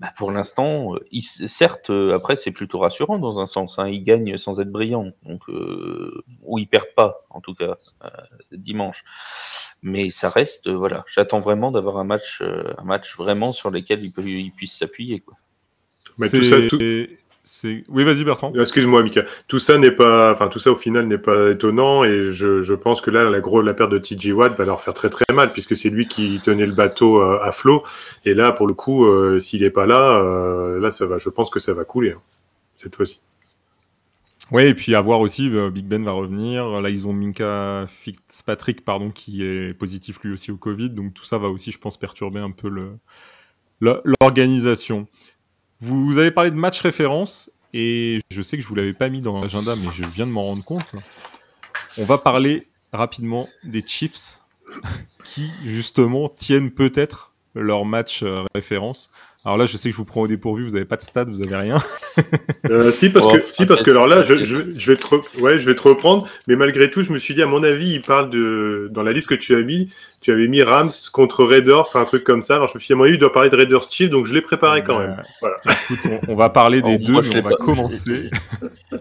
[0.00, 3.78] bah pour l'instant, euh, certes, euh, après c'est plutôt rassurant dans un sens.
[3.78, 7.76] Hein, ils gagnent sans être brillants, donc euh, ou ils perdent pas, en tout cas
[8.04, 8.08] euh,
[8.50, 9.04] dimanche.
[9.82, 11.04] Mais ça reste, euh, voilà.
[11.12, 15.36] J'attends vraiment d'avoir un match, un match vraiment sur lequel ils, ils puissent s'appuyer, quoi.
[16.16, 16.78] Mais tout ça, tout...
[17.64, 18.52] Oui, vas-y Bertrand.
[18.54, 19.24] Excuse-moi, Mika.
[19.48, 22.74] Tout ça n'est pas, enfin tout ça au final n'est pas étonnant et je, je,
[22.74, 25.24] pense que là la gros la perte de TJ Watt va leur faire très très
[25.32, 27.82] mal puisque c'est lui qui tenait le bateau euh, à flot
[28.26, 31.30] et là pour le coup euh, s'il n'est pas là, euh, là ça va, je
[31.30, 32.20] pense que ça va couler hein,
[32.76, 33.20] cette fois-ci.
[34.52, 36.80] Oui, et puis à voir aussi, Big Ben va revenir.
[36.80, 40.90] Là, ils ont Minka Fitzpatrick, pardon, qui est positif lui aussi au Covid.
[40.90, 42.68] Donc tout ça va aussi, je pense, perturber un peu
[43.80, 45.06] l'organisation.
[45.80, 49.20] Vous avez parlé de match référence et je sais que je vous l'avais pas mis
[49.20, 50.94] dans l'agenda, mais je viens de m'en rendre compte.
[51.98, 54.40] On va parler rapidement des Chiefs
[55.24, 59.10] qui justement tiennent peut-être leur match euh, référence.
[59.44, 61.30] Alors là, je sais que je vous prends au dépourvu, vous n'avez pas de stade,
[61.30, 61.82] vous n'avez rien.
[62.70, 65.58] euh, si, parce que, si, parce que alors là, je, je, je, vais te ouais,
[65.58, 68.02] je vais te reprendre, mais malgré tout, je me suis dit, à mon avis, il
[68.02, 69.88] parle de, dans la liste que tu as mis,
[70.20, 72.56] tu avais mis Rams contre Raiders, un truc comme ça.
[72.56, 74.26] Alors je me suis dit, à mon avis, il doit parler de Raiders Chiefs, donc
[74.26, 75.16] je l'ai préparé quand même.
[75.40, 75.56] Voilà.
[75.64, 78.28] Écoute, on, on, va parler des deux, mais on va commencer.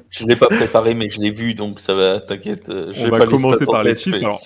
[0.10, 2.69] Je ne l'ai pas préparé, mais je l'ai vu, donc ça va, t'inquiète.
[2.69, 4.23] On va commencer par les Chiefs.
[4.23, 4.41] Alors,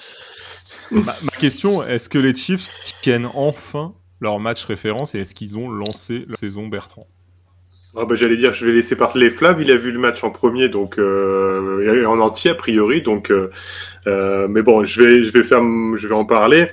[0.89, 2.67] ma, ma question, est-ce que les Chiefs
[3.03, 7.07] tiennent enfin leur match référence et est-ce qu'ils ont lancé la saison Bertrand?
[7.95, 10.31] Ah bah, J'allais dire, je vais laisser parler Flav, il a vu le match en
[10.31, 13.51] premier, donc euh, en entier a priori, donc euh,
[14.07, 16.71] euh, mais bon, je vais, je vais faire, je vais en parler.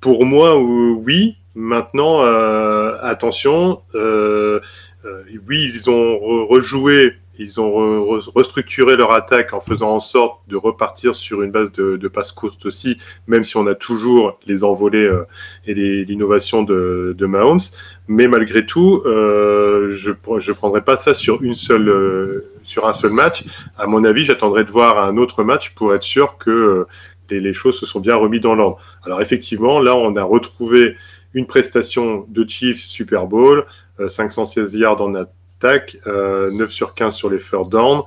[0.00, 1.36] Pour moi, oui.
[1.54, 10.00] Maintenant, attention, oui, ils ont rejoué ils ont re restructuré leur attaque en faisant en
[10.00, 14.38] sorte de repartir sur une base de, passe courte aussi, même si on a toujours
[14.46, 15.24] les envolées euh,
[15.66, 17.60] et l'innovation de, Mahomes.
[18.08, 22.92] Mais malgré tout, euh, je ne prendrai pas ça sur, une seule, euh, sur un
[22.92, 23.44] seul match.
[23.76, 26.86] À mon avis, j'attendrai de voir un autre match pour être sûr que
[27.30, 28.78] les, choses se sont bien remis dans l'ordre.
[29.04, 30.96] Alors effectivement, là, on a retrouvé
[31.34, 33.66] une prestation de Chiefs Super Bowl,
[34.06, 35.14] 516 euh, yards en,
[35.58, 38.02] tac, euh, 9 sur 15 sur les third down.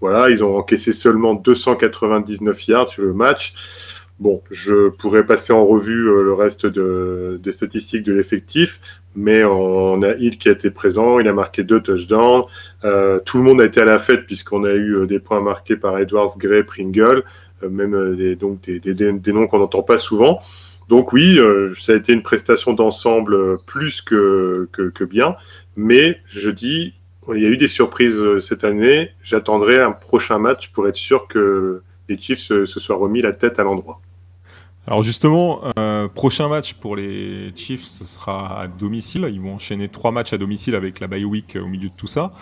[0.00, 3.54] Voilà, ils ont encaissé seulement 299 yards sur le match.
[4.18, 8.80] Bon, je pourrais passer en revue euh, le reste de, des statistiques de l'effectif,
[9.16, 12.44] mais on a Hill qui a été présent, il a marqué deux touchdowns.
[12.84, 15.76] Euh, tout le monde a été à la fête puisqu'on a eu des points marqués
[15.76, 17.24] par Edwards, Gray, Pringle,
[17.68, 20.40] même des, donc des, noms qu'on n'entend pas souvent.
[20.88, 21.38] Donc oui,
[21.80, 25.36] ça a été une prestation d'ensemble plus que, que bien.
[25.76, 26.94] Mais je dis,
[27.34, 29.10] il y a eu des surprises euh, cette année.
[29.22, 33.32] J'attendrai un prochain match pour être sûr que les Chiefs se, se soient remis la
[33.32, 34.00] tête à l'endroit.
[34.86, 39.28] Alors justement, euh, prochain match pour les Chiefs, ce sera à domicile.
[39.32, 42.08] Ils vont enchaîner trois matchs à domicile avec la bye week au milieu de tout
[42.08, 42.32] ça.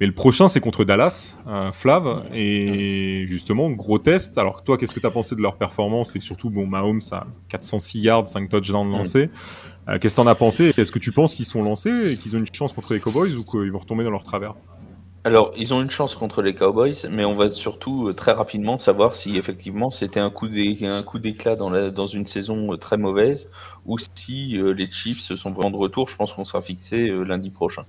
[0.00, 2.24] Mais le prochain, c'est contre Dallas, euh, Flav.
[2.32, 4.38] Et justement, gros test.
[4.38, 6.16] Alors, toi, qu'est-ce que tu as pensé de leur performance?
[6.16, 9.24] Et surtout, bon, Mahomes a 406 yards, 5 touchdowns lancés.
[9.24, 10.72] Euh, qu'est-ce que tu en as pensé?
[10.76, 13.34] Est-ce que tu penses qu'ils sont lancés et qu'ils ont une chance contre les Cowboys
[13.36, 14.54] ou qu'ils vont retomber dans leur travers?
[15.22, 18.78] Alors, ils ont une chance contre les Cowboys, mais on va surtout euh, très rapidement
[18.78, 23.50] savoir si effectivement c'était un coup d'éclat dans, dans une saison euh, très mauvaise
[23.84, 26.08] ou si euh, les Chiefs sont vraiment de retour.
[26.08, 27.82] Je pense qu'on sera fixé lundi prochain.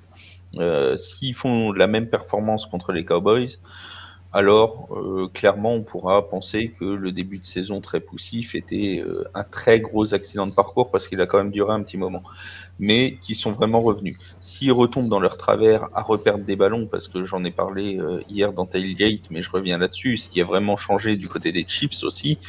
[0.98, 3.60] S'ils font la même performance contre les Cowboys,
[4.34, 4.90] alors
[5.34, 9.04] clairement on pourra penser que le début de saison très poussif était
[9.34, 12.24] un très gros accident de parcours parce qu'il a quand même duré un petit moment
[12.82, 14.18] mais qui sont vraiment revenus.
[14.42, 18.22] S'ils retombent dans leur travers à reperdre des ballons, parce que j'en ai parlé euh,
[18.28, 21.66] hier dans Tailgate, mais je reviens là-dessus, ce qui a vraiment changé du côté des
[21.68, 22.40] Chiefs aussi,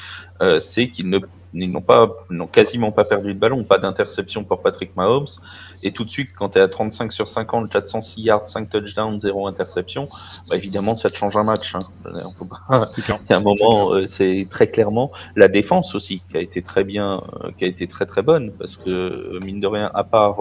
[0.40, 1.18] euh, c'est qu'ils ne
[1.54, 5.26] ils n'ont pas, n'ont quasiment pas perdu de ballon, pas d'interception pour Patrick Mahomes.
[5.82, 9.18] Et tout de suite, quand tu es à 35 sur 50, 406 yards, 5 touchdowns,
[9.18, 10.08] 0 interception,
[10.48, 11.74] bah évidemment, ça te change un match.
[11.74, 11.80] Hein.
[13.22, 17.22] C'est un moment, euh, c'est très clairement la défense aussi qui a été très bien,
[17.44, 20.38] euh, qui a été très très bonne parce que euh, mine de rien, à part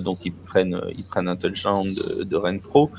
[0.00, 2.90] donc ils prennent, ils prennent un touchdown de, de Renfro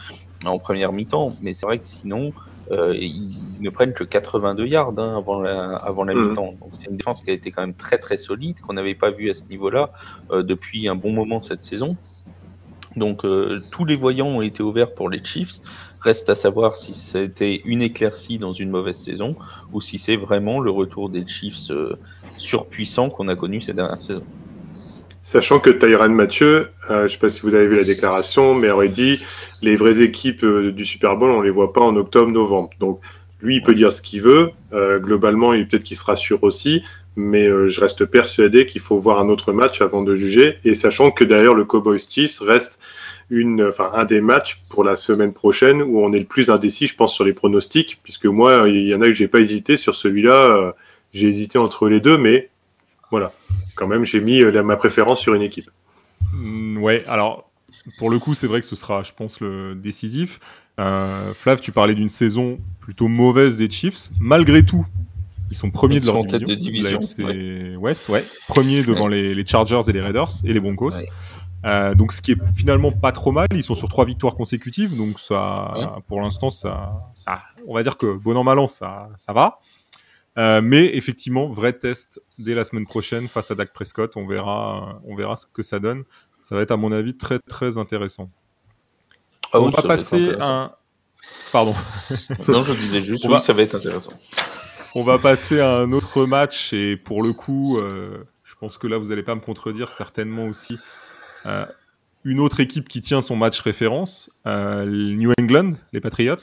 [0.46, 2.32] en première mi-temps, mais c'est vrai que sinon
[2.72, 6.30] euh, ils ne prennent que 82 yards hein, avant la, avant la mm.
[6.30, 6.54] mi-temps.
[6.60, 9.12] Donc c'est une défense qui a été quand même très très solide, qu'on n'avait pas
[9.12, 9.92] vu à ce niveau-là
[10.32, 11.96] euh, depuis un bon moment cette saison.
[12.96, 15.60] Donc euh, tous les voyants ont été ouverts pour les Chiefs.
[16.02, 19.36] Reste à savoir si c'était une éclaircie dans une mauvaise saison
[19.74, 21.72] ou si c'est vraiment le retour des Chiefs
[22.38, 24.24] surpuissants qu'on a connu ces dernières saisons.
[25.28, 28.54] Sachant que Tyran Mathieu, euh, je ne sais pas si vous avez vu la déclaration,
[28.54, 29.26] mais aurait dit
[29.62, 32.70] les vraies équipes euh, du Super Bowl, on les voit pas en octobre-novembre.
[32.80, 33.02] Donc
[33.42, 34.52] lui, il peut dire ce qu'il veut.
[34.72, 36.82] Euh, globalement, il peut-être qu'il se rassure aussi,
[37.18, 40.60] mais je reste persuadé qu'il faut voir un autre match avant de juger.
[40.64, 42.80] Et sachant que d'ailleurs le Cowboys Chiefs reste
[43.30, 47.14] un des matchs pour la semaine prochaine où on est le plus indécis, je pense,
[47.14, 50.74] sur les pronostics, puisque moi, il y en a que j'ai pas hésité sur celui-là.
[51.12, 52.50] j'ai hésité entre les deux, mais
[53.12, 53.32] voilà
[53.78, 55.70] quand même, j'ai mis euh, ma préférence sur une équipe.
[56.34, 57.50] Mm, ouais, alors
[57.98, 60.42] pour le coup, c'est vrai que ce sera, je pense, le décisif.
[60.80, 64.10] Euh, Flav, tu parlais d'une saison plutôt mauvaise des Chiefs.
[64.20, 64.86] Malgré tout,
[65.50, 67.00] ils sont premiers de leur division.
[67.00, 68.26] De West, ouais.
[68.50, 70.92] Premiers devant les, Chargers et les Raiders et les Broncos.
[71.66, 73.48] Euh, donc, ce qui est finalement pas trop mal.
[73.54, 77.98] Ils sont sur trois victoires consécutives, donc ça, pour l'instant, ça, ça, on va dire
[77.98, 79.60] que bon an mal an, ça, ça va.
[80.38, 84.16] Euh, mais effectivement, vrai test dès la semaine prochaine face à Dak Prescott.
[84.16, 86.04] On verra, on verra ce que ça donne.
[86.42, 88.30] Ça va être, à mon avis, très très intéressant.
[89.52, 90.72] Ah on va passer un.
[91.52, 91.74] Pardon.
[92.48, 94.14] non, je disais juste, oui, ça va être intéressant.
[94.94, 98.88] On va passer à un autre match et pour le coup, euh, je pense que
[98.88, 100.78] là, vous n'allez pas me contredire, certainement aussi.
[101.46, 101.66] Euh,
[102.24, 106.36] une autre équipe qui tient son match référence, New England, les Patriots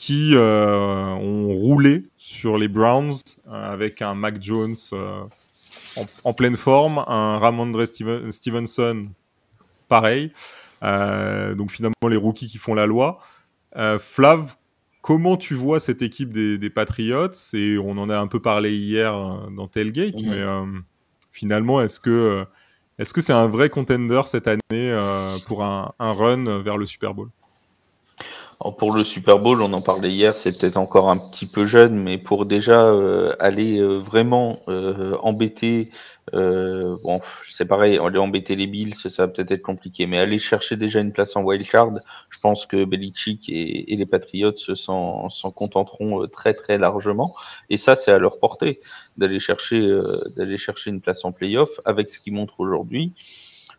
[0.00, 5.24] qui euh, ont roulé sur les Browns euh, avec un Mac Jones euh,
[6.24, 9.10] en, pleine forme, un Ramondre Stevenson
[9.88, 10.32] pareil.
[10.80, 13.18] donc finalement les rookies qui font la loi.
[13.98, 14.54] Flav,
[15.02, 17.34] comment tu vois cette équipe des, Patriots?
[17.52, 19.12] Et on en a un peu parlé hier
[19.54, 20.30] dans Tailgate, mhm.
[20.30, 20.80] mais
[21.30, 22.46] finalement est-ce que
[22.98, 24.96] est-ce que c'est un vrai contender cette année
[25.46, 27.28] pour un, run vers le Super Bowl?
[28.76, 31.96] Pour le Super Bowl, on en parlait hier, c'est peut-être encore un petit peu jeune,
[31.96, 35.90] mais pour déjà euh, aller euh, vraiment euh, embêter,
[36.32, 40.76] bon, c'est pareil, aller embêter les Bills, ça va peut-être être compliqué, mais aller chercher
[40.76, 41.90] déjà une place en wildcard,
[42.28, 47.34] je pense que Belichick et, les Patriots s'en contenteront très très largement,
[47.70, 48.80] et ça c'est à leur portée
[49.16, 49.80] d'aller chercher
[50.36, 53.14] d'aller chercher une place en playoff avec ce qu'ils montrent aujourd'hui.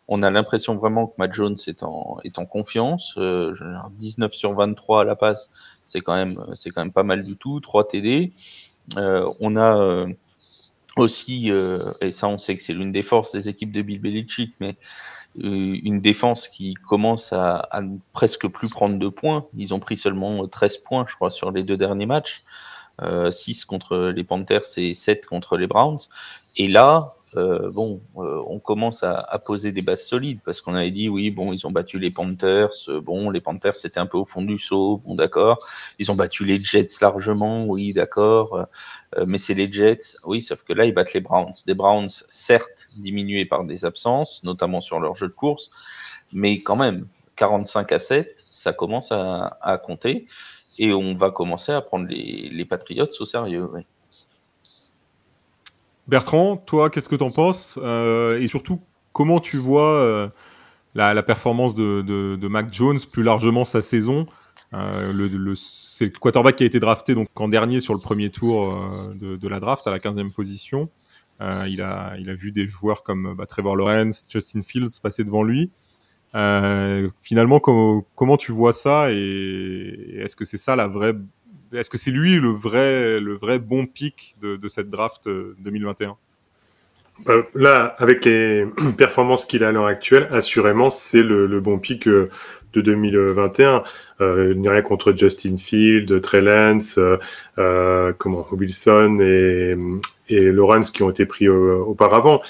[0.08, 3.14] On a l'impression vraiment que Matt Jones est en, est en confiance.
[3.16, 5.50] 19 euh, sur 23 à la passe,
[5.86, 7.60] c'est quand même, c'est quand même pas mal du tout.
[7.60, 8.32] 3 TD.
[8.96, 10.08] Euh, on a euh,
[10.96, 11.50] aussi,
[12.00, 14.76] et ça on sait que c'est l'une des forces des équipes de Bill Belichick, mais
[15.36, 17.80] une défense qui commence à, à,
[18.12, 19.46] presque plus prendre de points.
[19.56, 22.42] Ils ont pris seulement 13 points, je crois, sur les deux derniers matchs.
[23.30, 25.98] 6 contre les Panthers et 7 contre les Browns.
[26.56, 30.90] Et là, euh, bon, euh, on commence à, poser des bases solides parce qu'on avait
[30.90, 34.18] dit oui, bon, ils ont battu les Panthers, euh, bon, les Panthers c'était un peu
[34.18, 35.58] au fond du saut, bon, d'accord.
[35.98, 38.66] Ils ont battu les Jets largement, oui, d'accord.
[39.26, 41.52] mais c'est les Jets, oui, sauf que là ils battent les Browns.
[41.66, 45.70] Des Browns certes diminués par des absences, notamment sur leur jeu de course,
[46.32, 47.06] mais quand même
[47.36, 50.26] 45 à 7, ça commence à, compter
[50.78, 53.68] et on va commencer à prendre les, les Patriots au sérieux.
[56.08, 58.80] Bertrand, toi, qu'est-ce que tu en penses euh, Et surtout,
[59.12, 60.28] comment tu vois euh,
[60.94, 64.26] la, performance de, Mac Jones, plus largement sa saison.
[64.74, 68.74] Euh, c'est le quarterback qui a été drafté donc en dernier sur le premier tour
[69.14, 70.90] de, la draft à la 15e position.
[71.40, 75.42] Il, a, il a vu des joueurs comme bah, Trevor Lawrence, Justin Fields passer devant
[75.42, 75.70] lui.
[76.32, 81.14] Finalement, comment, comment tu vois ça et est-ce que c'est ça la vraie
[81.72, 86.16] Est-ce que c'est lui le vrai, le vrai bon pic de, de cette draft 2021
[87.24, 88.66] bah, là, avec les
[88.96, 92.30] performances qu'il a à l'heure actuelle, assurément, c'est le, le, bon pic euh,
[92.72, 93.82] de 2021.
[94.20, 97.16] Euh, il n'y a rien contre Justin Field, Trey Lance, euh,
[97.58, 99.76] euh, comment, Wilson et,
[100.28, 102.40] et Lawrence qui ont été pris auparavant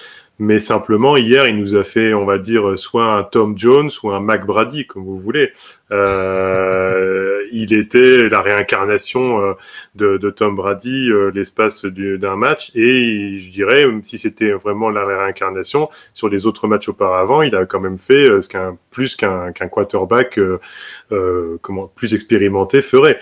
[0.42, 4.10] mais simplement hier il nous a fait on va dire soit un Tom Jones ou
[4.10, 5.52] un Mac Brady comme vous voulez.
[5.92, 9.54] Euh, il était la réincarnation euh,
[9.94, 12.72] de, Tom Brady euh, l'espace d'un match.
[12.74, 17.66] Et je dirais si c'était vraiment la réincarnation sur les autres matchs auparavant il a
[17.66, 20.40] quand même fait euh, ce qu'un plus qu'un quarterback
[21.60, 23.20] comment plus expérimenté ferait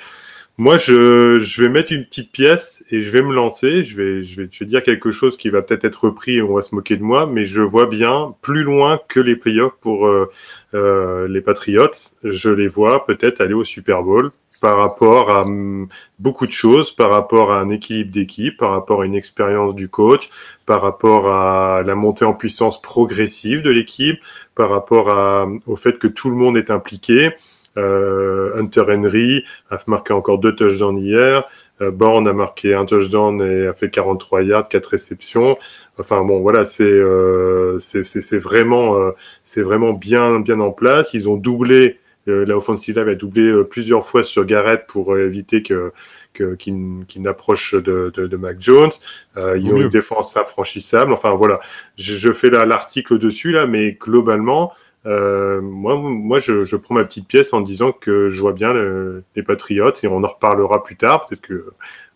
[0.60, 3.82] moi, je, je, vais mettre une petite pièce et je vais me lancer.
[3.82, 6.42] Je vais, je vais, je vais dire quelque chose qui va peut-être être repris et
[6.42, 9.78] on va se moquer de moi, mais je vois bien plus loin que les playoffs
[9.80, 10.30] pour euh,
[10.74, 12.12] euh, les Patriots.
[12.24, 15.88] Je les vois peut-être aller au Super Bowl par rapport à mm,
[16.18, 19.88] beaucoup de choses, par rapport à un équilibre d'équipe, par rapport à une expérience du
[19.88, 20.28] coach,
[20.66, 24.18] par rapport à la montée en puissance progressive de l'équipe,
[24.54, 27.30] par rapport à, au fait que tout le monde est impliqué.
[27.76, 31.48] Euh, Hunter Henry a marqué encore deux touchdowns hier.
[31.80, 35.56] Euh, Bourne a marqué un touchdown et a fait 43 yards, quatre réceptions.
[35.98, 39.12] Enfin bon, voilà, c'est euh, c'est vraiment euh,
[39.44, 41.14] c'est vraiment bien bien en place.
[41.14, 45.92] Ils ont doublé la offensive line a doublé plusieurs fois sur Garrett pour éviter que
[46.32, 48.90] qu'il n'approche de, de, de, Mac Jones.
[49.36, 51.12] Euh, ils ont une défense infranchissable.
[51.12, 51.60] Enfin voilà,
[51.96, 54.72] je, je fais l'article dessus là, mais globalement,
[55.06, 58.72] euh, moi, moi je, je, prends ma petite pièce en disant que je vois bien
[58.72, 61.26] le, les Patriotes et on en reparlera plus tard.
[61.26, 61.72] Peut-être que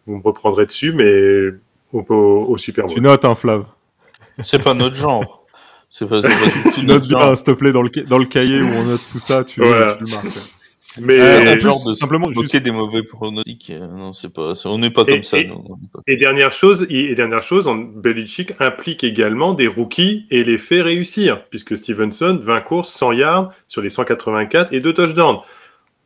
[0.07, 1.51] vous me reprendrez dessus, mais
[1.93, 2.95] au, au, au Super Bowl.
[2.95, 3.65] Tu notes, hein, Flav
[4.45, 5.47] C'est pas notre genre.
[5.89, 6.29] C'est pas, pas
[6.75, 9.19] tu notes bien, s'il te plaît, dans le, dans le cahier où on note tout
[9.19, 9.95] ça, tu, voilà.
[9.95, 10.39] tu le marques.
[11.01, 12.57] Mais euh, en plus, de simplement juste...
[12.57, 15.39] des mauvais pronostics, euh, non, c'est pas, on n'est pas et, comme ça.
[15.39, 15.51] Et,
[16.07, 21.45] et, dernière chose, et, dernière chose, Belichick implique également des rookies et les fait réussir,
[21.51, 25.39] puisque Stevenson 20 courses, 100 yards sur les 184 et deux touchdowns.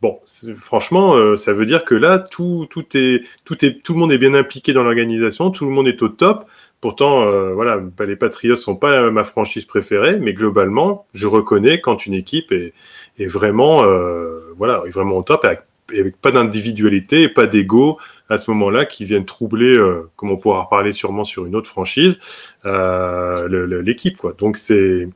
[0.01, 0.21] Bon,
[0.59, 4.13] franchement, euh, ça veut dire que là, tout, tout est, tout est, tout le monde
[4.13, 6.47] est bien impliqué dans l'organisation, tout le monde est au top.
[6.81, 11.81] Pourtant, euh, voilà, bah, les Patriots sont pas ma franchise préférée, mais globalement, je reconnais
[11.81, 12.73] quand une équipe est,
[13.19, 17.99] est vraiment, euh, voilà, vraiment au top, avec, avec pas d'individualité, pas d'ego
[18.29, 21.69] à ce moment-là qui viennent troubler, euh, comme on pourra reparler sûrement sur une autre
[21.69, 22.21] franchise,
[22.67, 24.35] euh, l'équipe, quoi.
[24.39, 25.09] Donc c'est,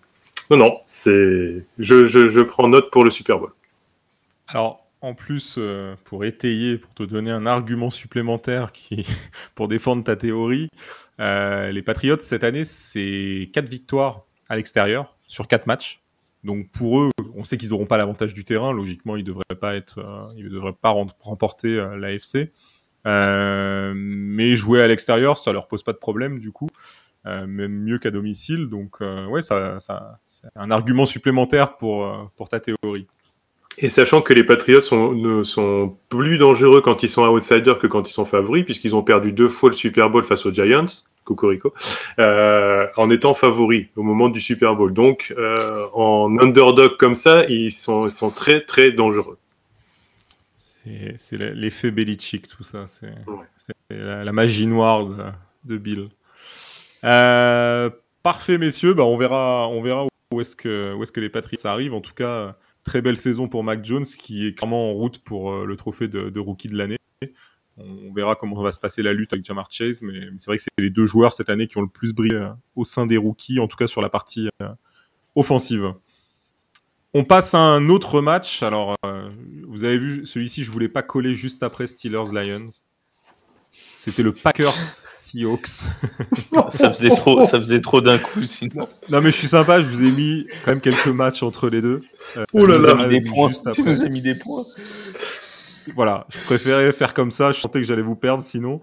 [0.51, 3.51] non, non, c'est, je, je, prends note pour le Super Bowl.
[4.49, 9.07] Alors, en plus, euh, pour étayer, pour te donner un argument supplémentaire qui,
[9.55, 10.69] pour défendre ta théorie,
[11.19, 16.01] les Patriots cette année, c'est quatre victoires à l'extérieur sur quatre matchs.
[16.45, 17.11] Donc pour eux,
[17.43, 18.73] on sait qu'ils n'auront pas l'avantage du terrain.
[18.73, 22.53] Logiquement, ils devraient pas être, euh, ils devraient pas remporter euh, l'AFC.
[23.05, 26.69] Euh, mais jouer à l'extérieur, ça leur pose pas de problème du coup,
[27.25, 28.69] même mieux qu'à domicile.
[28.69, 33.09] Donc ouais, ça, ça c'est un argument supplémentaire pour ta théorie.
[33.79, 38.09] Et sachant que les Patriots ne sont plus dangereux quand ils sont outsiders que quand
[38.09, 40.87] ils sont favoris, puisqu'ils ont perdu deux fois le Super Bowl face aux Giants,
[41.25, 41.73] Cocorico,
[42.19, 44.93] euh, en étant favoris au moment du Super Bowl.
[44.93, 49.39] Donc, euh, en underdog comme ça, ils sont, très, très dangereux.
[51.17, 52.87] C'est l'effet Belichick, tout ça.
[52.89, 53.47] C'est ouais.
[53.91, 55.17] la, la, magie noire de,
[55.65, 56.09] de Bill.
[57.05, 57.89] Euh,
[58.25, 58.95] parfait, messieurs.
[58.95, 61.95] Bah, on verra, on verra où est-ce que, où est-ce que les Patriots arrivent.
[61.95, 65.65] En tout cas, Très belle saison pour Mac Jones qui est clairement en route pour
[65.65, 66.99] le trophée de, de rookie de l'année.
[67.79, 70.63] On verra comment va se passer la lutte avec Jamar Chase, mais, c'est vrai que
[70.63, 73.17] c'est les deux joueurs cette année qui ont le plus brillé euh, au sein des
[73.17, 74.69] rookies, en tout cas sur la partie euh,
[75.35, 75.95] offensive.
[77.15, 78.63] On passe à un autre match.
[78.63, 78.97] Alors,
[79.69, 82.71] vous avez vu, celui-ci, je voulais pas coller juste après Steelers-Lions.
[83.97, 85.67] C'était le Packers Seahawks.
[86.73, 88.89] ça faisait trop, ça faisait trop d'un coup sinon.
[89.09, 91.81] Non mais je suis sympa, je vous ai mis quand même quelques matchs entre les
[91.81, 92.03] deux.
[92.37, 93.49] Euh, oh là là, des points.
[93.49, 93.83] Juste après.
[93.83, 94.65] tu nous as mis des points.
[95.95, 98.81] Voilà, je préférais faire comme ça, je sentais que j'allais vous perdre sinon.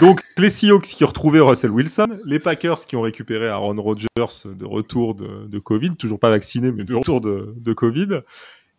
[0.00, 4.06] Donc les Seahawks qui ont retrouvé Russell Wilson, les Packers qui ont récupéré Aaron Rodgers
[4.16, 8.20] de retour de, Covid, toujours pas vacciné mais de retour de, Covid,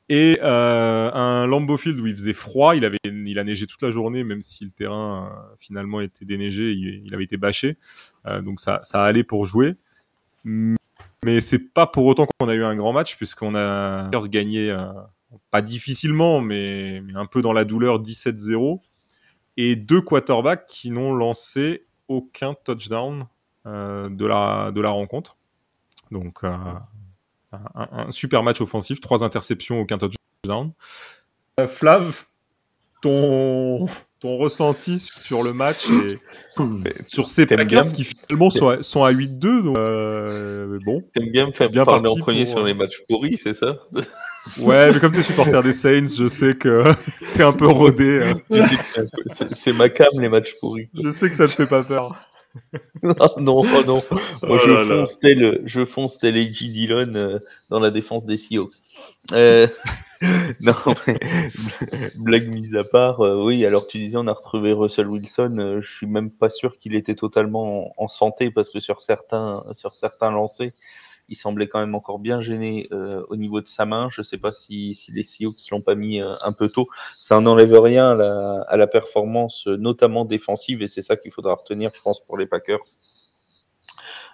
[0.07, 3.81] et euh, un Lambeau Field où il faisait froid, il avait, il a neigé toute
[3.81, 7.77] la journée, même si le terrain euh, finalement était déneigé, il, avait été bâché,
[8.25, 9.75] euh, donc ça, ça allait pour jouer.
[10.45, 14.75] Mais c'est pas pour autant qu'on a eu un grand match, puisqu'on a gagné,
[15.51, 18.81] pas difficilement, mais, un peu dans la douleur, 17-0.
[19.57, 23.27] Et deux quarterbacks qui n'ont lancé aucun touchdown
[23.65, 25.37] euh, de, la, de la rencontre.
[26.11, 26.55] Donc, euh,
[27.75, 30.71] un, super match offensif, trois interceptions, aucun touchdown.
[31.67, 32.25] Flav,
[33.01, 33.87] ton,
[34.19, 36.19] ton ressenti sur le match et
[37.07, 39.63] sur ces Packers qui finalement sont sont à 8-2.
[39.63, 41.03] Donc, euh, bon.
[41.13, 43.77] T'aimes bien me faire bien parler en premier sur les matchs pourris, c'est ça?
[44.59, 46.83] Ouais, mais comme tu es supporter des Saints, je sais que
[47.33, 48.23] t'es un peu rodé.
[48.23, 48.65] Hein.
[49.51, 50.89] C'est ma cam, les matchs pourris.
[50.93, 52.15] Je sais que ça te fait pas peur.
[53.03, 54.01] non, non, oh non.
[54.11, 56.69] Moi, oh je, fonce tel, je fonce tel A.J.
[56.69, 58.77] Dillon euh, dans la défense des Seahawks.
[59.33, 59.67] Euh,
[60.61, 60.73] non,
[61.07, 61.17] mais,
[62.17, 65.81] blague mise à part, euh, oui, alors tu disais on a retrouvé Russell Wilson, euh,
[65.81, 69.93] je suis même pas sûr qu'il était totalement en, santé parce que sur certains, sur
[69.93, 70.71] certains lancers,
[71.29, 74.09] il semblait quand même encore bien gêné euh, au niveau de sa main.
[74.11, 76.87] Je sais pas si, si les Seahawks l'ont pas mis un peu tôt.
[77.15, 81.55] Ça n'enlève rien à la, à la performance, notamment défensive, et c'est ça qu'il faudra
[81.55, 82.83] retenir, je pense, pour les Packers.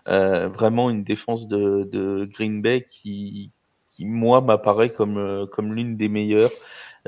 [0.07, 3.51] vraiment une défense de, de Green Bay qui,
[3.95, 6.51] qui moi m'apparaît comme euh, comme l'une des meilleures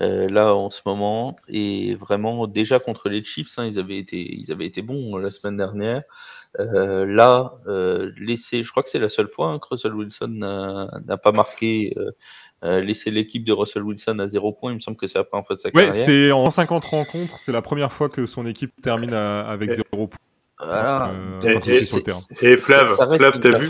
[0.02, 1.38] euh, là en ce moment.
[1.48, 5.30] Et vraiment déjà contre les Chiefs hein, ils avaient été ils avaient été bons la
[5.30, 6.04] semaine dernière.
[6.60, 10.28] Euh, là euh, laisser je crois que c'est la seule fois hein, que Russell Wilson
[10.30, 11.94] n'a pas marqué
[12.64, 15.24] euh, laisser l'équipe de Russell Wilson à zéro point il me semble que c'est la
[15.24, 18.46] première fois de sa ouais, c'est en 50 rencontres c'est la première fois que son
[18.48, 20.20] équipe termine avec zéro point.
[20.60, 21.14] Voilà.
[21.44, 21.58] et,
[22.42, 23.68] et, Flav, Flav t'as vu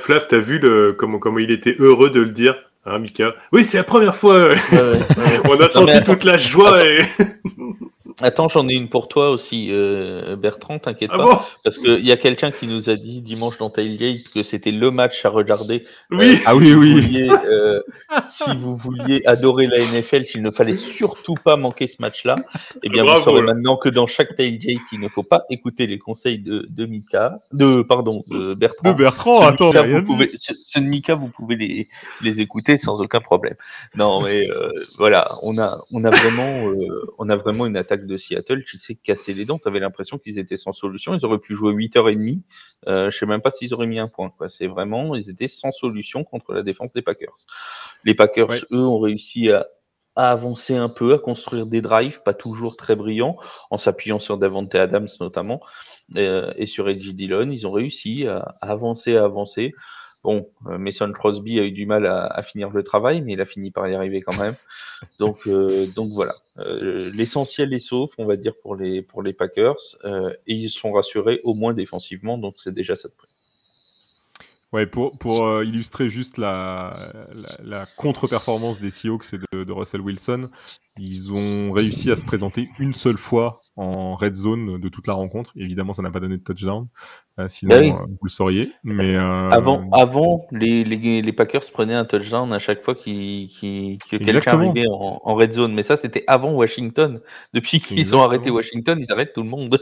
[0.00, 3.34] Flav, t'as vu le, comment, comment il était heureux de le dire, hein, Mika?
[3.52, 4.48] Oui, c'est la première fois.
[5.48, 6.84] On a senti toute la joie.
[6.84, 7.00] Et...
[8.22, 11.48] Attends, j'en ai une pour toi aussi, euh, Bertrand, t'inquiète ah pas.
[11.62, 14.90] parce qu'il y a quelqu'un qui nous a dit dimanche dans Tailgate que c'était le
[14.90, 15.84] match à regarder.
[16.10, 17.28] Oui, euh, ah oui, oui.
[17.46, 17.82] Euh,
[18.26, 22.36] si vous vouliez adorer la NFL, qu'il ne fallait surtout pas manquer ce match-là,
[22.82, 25.98] eh bien, vous saurez maintenant que dans chaque Tailgate, il ne faut pas écouter les
[25.98, 28.92] conseils de, de Mika, de, pardon, de Bertrand.
[28.92, 31.88] De Bertrand, attends, Mika, vous pouvez, ce, Mika, vous pouvez les,
[32.22, 33.56] les écouter sans aucun problème.
[33.94, 36.72] Non, mais euh, voilà, on a, on a vraiment,
[37.18, 39.58] on a vraiment une attaque de Seattle qui s'est cassé les dents.
[39.58, 41.14] Tu avais l'impression qu'ils étaient sans solution.
[41.14, 42.42] Ils auraient pu jouer 8h30.
[42.88, 44.32] Euh, je sais même pas s'ils auraient mis un point.
[44.48, 47.36] C'est vraiment, ils étaient sans solution contre la défense des Packers.
[48.04, 49.66] Les Packers, eux, ont réussi à,
[50.18, 53.36] avancer un peu, à construire des drives, pas toujours très brillants,
[53.70, 55.60] en s'appuyant sur Davante Adams notamment,
[56.16, 57.50] euh, et sur Edgy Dillon.
[57.50, 59.74] Ils ont réussi à, à avancer, à avancer.
[60.26, 63.46] Bon, euh, Mason Crosby a eu du mal à, finir le travail, mais il a
[63.46, 64.56] fini par y arriver quand même.
[65.20, 66.34] Donc, euh, donc voilà.
[66.58, 69.76] Euh, l'essentiel est sauf, on va dire, pour les, pour les Packers.
[70.04, 73.28] et ils sont rassurés au moins défensivement, donc c'est déjà ça de prix.
[74.72, 76.92] Ouais, pour, pour euh, illustrer juste la,
[77.62, 80.50] la, contre-performance des Seahawks et de, de, Russell Wilson,
[80.98, 85.12] ils ont réussi à se présenter une seule fois en red zone de toute la
[85.12, 85.52] rencontre.
[85.56, 86.86] Évidemment, ça n'a pas donné de touchdown,
[87.38, 88.72] euh, sinon bah euh, vous le sauriez.
[88.84, 94.16] Mais avant, avant les, les, les, Packers prenaient un touchdown à chaque fois qu que
[94.16, 95.74] quelqu'un arrivait en, en, red zone.
[95.74, 97.20] Mais ça, c'était avant Washington.
[97.52, 99.78] Depuis qu'ils ont arrêté Washington, ils arrêtent tout le monde.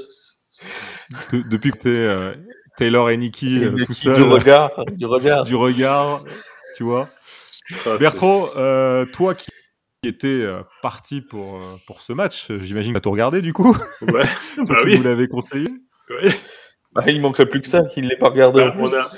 [1.50, 2.36] depuis que es
[2.76, 4.16] Taylor et Nicky euh, tout seul.
[4.16, 5.44] Du regard, du regard.
[5.46, 6.24] du regard,
[6.76, 7.08] tu vois.
[7.86, 9.50] Ah, Bertrand, euh, toi qui
[10.08, 13.76] étais euh, parti pour, pour ce match, j'imagine que tu as tout regardé du coup.
[14.02, 14.24] Ouais,
[14.58, 14.96] bah oui.
[14.96, 15.68] Vous l'avez conseillé.
[16.10, 16.30] Ouais.
[16.92, 18.62] Bah, il manquerait plus que ça qu'il ne l'ait pas regardé.
[18.64, 19.08] Bah, on, a,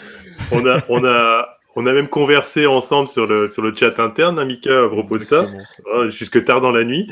[0.52, 4.38] on, a, on, a, on a même conversé ensemble sur le, sur le chat interne,
[4.38, 5.44] Amika, à propos de ça,
[5.92, 7.06] hein, jusque tard dans la nuit.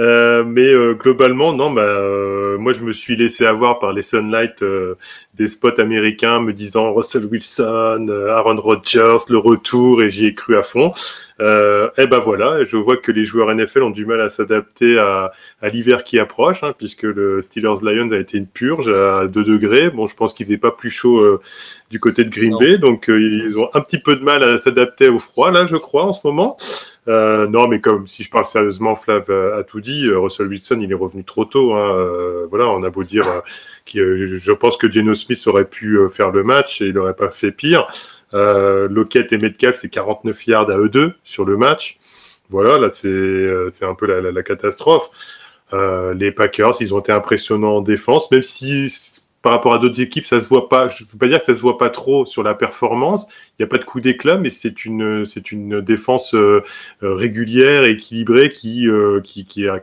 [0.00, 4.02] Euh, mais euh, globalement, non, bah, euh, moi je me suis laissé avoir par les
[4.02, 4.64] Sunlight
[5.38, 10.56] des spots américains me disant Russell Wilson, Aaron Rodgers, le retour, et j'y ai cru
[10.56, 10.92] à fond.
[11.40, 14.98] Euh, et ben voilà, je vois que les joueurs NFL ont du mal à s'adapter
[14.98, 15.30] à,
[15.62, 19.44] à l'hiver qui approche, hein, puisque le Steelers Lions a été une purge à 2
[19.44, 19.90] degrés.
[19.90, 21.40] Bon, je pense qu'il faisait pas plus chaud
[21.90, 22.78] du côté de Green Bay.
[22.78, 25.76] Donc, euh, ils ont un petit peu de mal à s'adapter au froid, là, je
[25.76, 26.56] crois, en ce moment.
[27.08, 30.06] Euh, non, mais comme si je parle sérieusement, Flav a, tout dit.
[30.06, 31.74] Euh, Russell Wilson, il est revenu trop tôt.
[31.74, 32.46] Hein.
[32.50, 33.42] voilà, on a beau dire
[33.92, 37.30] que je pense que Geno Smith aurait pu faire le match et il n'aurait pas
[37.30, 37.86] fait pire.
[38.34, 41.98] Euh, Lockett et Metcalf, c'est 49 yards à eux deux sur le match.
[42.50, 45.10] Voilà, là, c'est un peu la, catastrophe.
[45.74, 48.90] Euh, les Packers, ils ont été impressionnants en défense, même si
[49.42, 50.88] par rapport à d'autres équipes, ça se voit pas.
[50.88, 53.26] Je ne veux pas dire que ça se voit pas trop sur la performance.
[53.58, 55.24] Il n'y a pas de coup d'éclat, mais c'est une
[55.82, 56.64] défense euh,
[57.02, 59.20] régulière équilibrée qui, euh,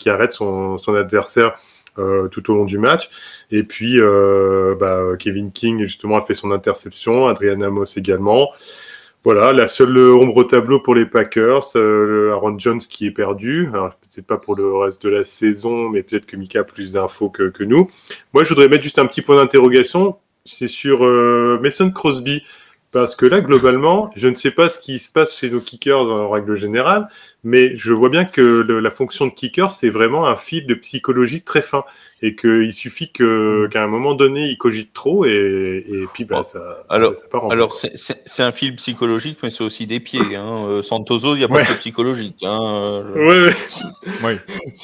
[0.07, 1.55] arrête son adversaire
[2.31, 3.09] tout au long du match.
[3.51, 3.99] Et puis,
[4.79, 8.51] bah, Kevin King, justement, a fait son interception, Adrian Amos également.
[9.23, 13.69] Voilà, la seule ombre au tableau pour les Packers, Aaron Jones qui est perdu.
[13.71, 17.29] peut-être pas pour le reste de la saison, mais peut-être que Mika a plus d'infos
[17.29, 17.89] que, que, nous.
[18.33, 20.17] Moi, je voudrais mettre juste un petit point d'interrogation.
[20.45, 21.01] C'est sur
[21.59, 22.43] Mason Crosby.
[22.95, 25.99] Parce que là, globalement, je ne sais pas ce qui se passe chez nos kickers
[25.99, 27.09] en règle générale,
[27.43, 31.41] mais je vois bien que la fonction de kicker, c'est vraiment un fil de psychologie
[31.41, 31.83] très fin.
[32.21, 36.41] Et qu'il suffit que, qu'à un moment donné, il cogite trop et, et puis bah,
[36.43, 40.33] ça, alors, ça, part en Alors, c'est, un fil psychologique, mais c'est aussi des pieds.
[40.33, 40.65] Hein.
[40.65, 42.37] Euh, Santoso, il n'y a pas de psychologique.
[42.43, 43.03] Hein.
[43.13, 43.51] Euh,
[44.23, 44.37] ouais,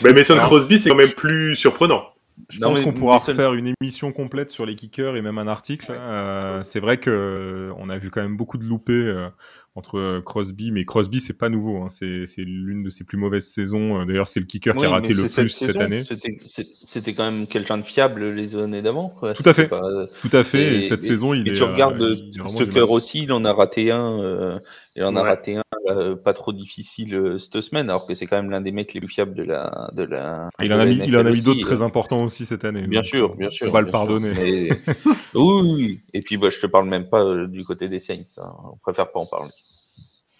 [0.03, 2.10] Mais Mason Crosby, c'est quand même plus surprenant.
[2.49, 5.91] Je pense qu'on pourra faire une émission complète sur les kickers et même un article.
[5.91, 9.27] Euh, c'est vrai que euh, on a vu quand même beaucoup de loupés euh,
[9.75, 11.83] entre euh, Crosby, mais Crosby c'est pas nouveau.
[11.83, 11.87] Hein.
[11.89, 14.05] C'est l'une de ses plus mauvaises saisons.
[14.05, 16.03] D'ailleurs, c'est le kicker qui a raté le plus cette, année.
[16.03, 19.15] C'était quand même quelqu'un de fiable les années d'avant.
[19.35, 19.69] Tout à fait.
[19.69, 20.79] Tout à fait.
[20.79, 21.55] Et, cette saison, il et est.
[21.55, 22.15] Tu regardes
[22.57, 24.59] Tucker aussi, il en a raté un.
[24.95, 28.27] Il en a raté un euh, pas trop difficile euh, cette semaine, alors que c'est
[28.27, 29.89] quand même l'un des mecs les plus fiables de la.
[29.93, 32.45] De la ah, il, en a mis, il en a mis d'autres très importants aussi
[32.45, 32.87] cette année.
[32.87, 33.67] Bien sûr, bien sûr.
[33.69, 34.69] On va le pardonner.
[35.35, 38.19] oui, et puis bah, je te parle même pas euh, du côté des Saints.
[38.37, 38.53] Hein.
[38.73, 39.51] On préfère pas en parler.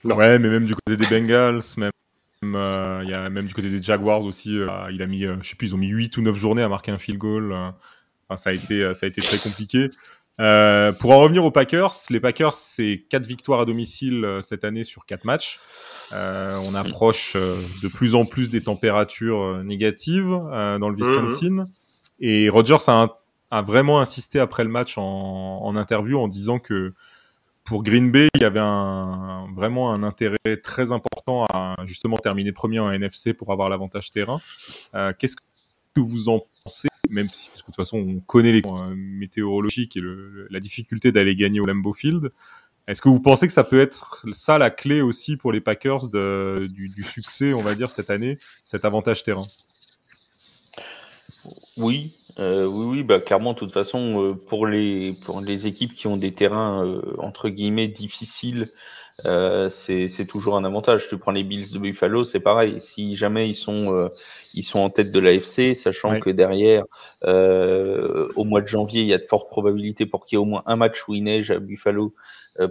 [0.03, 1.91] Ouais, mais même du côté des Bengals, même.
[2.43, 4.57] Il y a même du côté des Jaguars aussi.
[4.91, 6.91] il a mis, je sais plus, ils ont mis 8 ou 9 journées à marquer
[6.91, 7.53] un field goal.
[8.27, 9.89] Enfin, ça a été, ça a été très compliqué.
[10.39, 14.63] Euh, pour en revenir aux Packers, les Packers, c'est 4 victoires à domicile euh, cette
[14.63, 15.59] année sur 4 matchs.
[16.13, 21.51] Euh, on approche de plus en plus des températures négatives dans le Wisconsin.
[21.51, 21.67] Mhm.
[22.19, 23.17] Et Rodgers a,
[23.49, 26.93] a, vraiment insisté après le match en, en, interview en disant que
[27.63, 32.51] pour Green Bay, il y avait un, vraiment un intérêt très important à justement terminer
[32.51, 34.41] premier en NFC pour avoir l'avantage terrain.
[35.17, 35.43] Qu'est-ce que
[35.99, 40.01] vous en pensez même si, que de toute façon, on connaît les euh, météorologiques et
[40.49, 42.31] la difficulté d'aller gagner au Lambeau Field.
[42.87, 46.09] Est-ce que vous pensez que ça peut être ça la clé aussi pour les Packers
[46.09, 49.45] du, succès, on va dire, cette année, cet avantage terrain?
[51.77, 55.93] Oui, euh, oui, oui, bah clairement, de toute façon, euh, pour les pour les équipes
[55.93, 58.67] qui ont des terrains euh, entre guillemets difficiles,
[59.25, 61.07] euh, c'est toujours un avantage.
[61.07, 62.81] Tu prends les Bills de Buffalo, c'est pareil.
[62.81, 64.07] Si jamais ils sont euh,
[64.53, 66.83] ils sont en tête de l'AFC, sachant que derrière,
[67.25, 70.41] euh, au mois de janvier, il y a de fortes probabilités pour qu'il y ait
[70.41, 72.13] au moins un match où il neige à Buffalo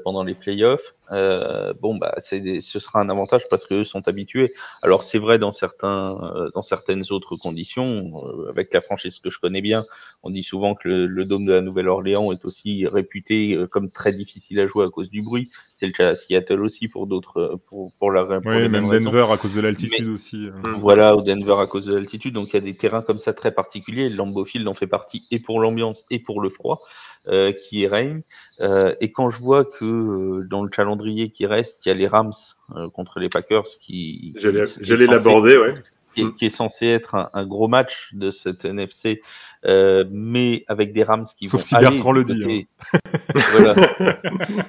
[0.05, 0.95] pendant les playoffs.
[1.12, 4.53] Euh, bon, bah, c'est ce sera un avantage parce qu'eux sont habitués.
[4.83, 8.12] Alors c'est vrai dans certains dans certaines autres conditions.
[8.49, 9.85] avec la franchise que je connais bien,
[10.22, 14.12] on dit souvent que le, le dôme de la Nouvelle-Orléans est aussi réputé comme très
[14.12, 15.51] difficile à jouer à cause du bruit.
[15.74, 18.24] C'est le cas à Seattle aussi pour d'autres pour pour la.
[18.24, 20.49] Pour oui, même Denver à cause de l'altitude aussi.
[20.76, 22.35] Voilà, au Denver à cause de l'altitude.
[22.35, 24.09] Donc il y a des terrains comme ça très particuliers.
[24.09, 26.81] Lambeau Field en fait partie et pour l'ambiance et pour le froid
[27.29, 28.23] euh, qui règne.
[28.61, 31.95] Euh, et quand je vois que euh, dans le calendrier qui reste, il y a
[31.95, 32.33] les Rams
[32.75, 34.35] euh, contre les Packers qui.
[34.39, 35.75] J'allais l'aborder, ouais.
[36.14, 39.23] Qui, qui, est censé être un, un, gros match de cette NFC
[39.66, 42.44] euh, mais avec des Rams qui Sauf vont si Bertrand le dit.
[42.44, 43.00] Hein.
[43.52, 43.74] voilà,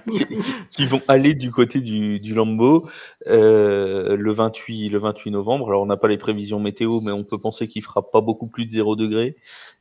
[0.09, 0.25] qui,
[0.71, 2.89] qui, vont aller du côté du, du Lambeau
[3.27, 5.67] euh, le 28 le 28 novembre.
[5.69, 8.47] Alors on n'a pas les prévisions météo, mais on peut penser qu'il fera pas beaucoup
[8.47, 9.37] plus de 0 degré.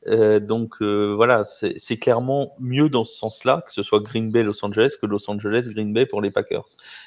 [0.06, 4.42] Euh, donc euh, voilà, c'est clairement mieux dans ce sens-là que ce soit Green Bay
[4.42, 6.64] Los Angeles que Los Angeles Green Bay pour les Packers.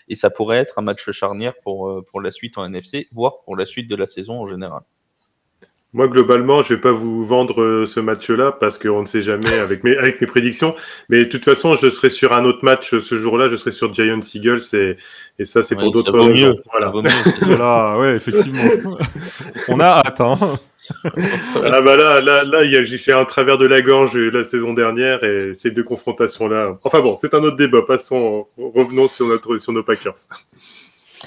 [0.09, 3.43] Et ça pourrait être un match charnière pour euh, pour la suite en NFC, voire
[3.45, 4.81] pour la suite de la saison en général.
[5.93, 9.53] Moi, globalement, je vais pas vous vendre euh, ce match-là parce qu'on ne sait jamais
[9.59, 10.75] avec mes, avec mes prédictions.
[11.07, 13.47] Mais de toute façon, je serai sur un autre match ce jour-là.
[13.47, 14.97] Je serai sur Giants Eagles et,
[15.37, 16.55] et ça, c'est pour d'autres raisons.
[16.71, 16.91] Voilà.
[17.41, 18.63] voilà, ouais, effectivement.
[19.67, 20.39] On a hâte, hein.
[21.05, 25.23] ah bah là, là, là, j'ai fait un travers de la gorge la saison dernière
[25.23, 26.79] et ces deux confrontations-là.
[26.83, 27.83] Enfin bon, c'est un autre débat.
[27.87, 30.13] Passons, revenons sur notre, sur nos Packers.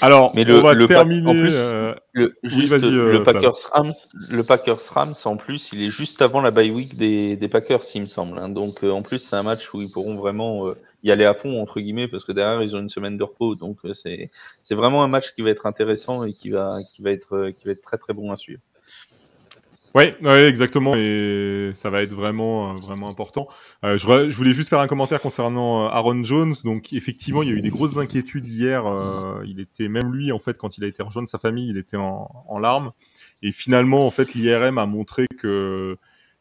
[0.01, 1.29] Alors, mais le, on va le terminer.
[1.29, 1.95] En plus, euh...
[2.13, 3.93] le, juste, oui, le Packers Rams,
[4.31, 7.83] le Packers Rams, en plus, il est juste avant la bye week des, des Packers,
[7.95, 8.39] il me semble.
[8.39, 8.49] Hein.
[8.49, 11.35] Donc, euh, en plus, c'est un match où ils pourront vraiment euh, y aller à
[11.35, 13.55] fond entre guillemets, parce que derrière, ils ont une semaine de repos.
[13.55, 14.29] Donc, euh, c'est
[14.61, 17.65] c'est vraiment un match qui va être intéressant et qui va qui va être qui
[17.67, 18.61] va être très très bon à suivre.
[19.95, 20.95] Oui, ouais, exactement.
[20.95, 23.49] Et ça va être vraiment, euh, vraiment important.
[23.85, 26.55] Euh, je, voulais juste faire un commentaire concernant euh, Aaron Jones.
[26.65, 28.85] Donc, effectivement, il y a eu des grosses inquiétudes hier.
[29.47, 31.97] Il était, même lui, en fait, quand il a été rejoindre sa famille, il était
[31.97, 32.93] en, larmes.
[33.43, 35.97] Et finalement, en fait, l'IRM a montré que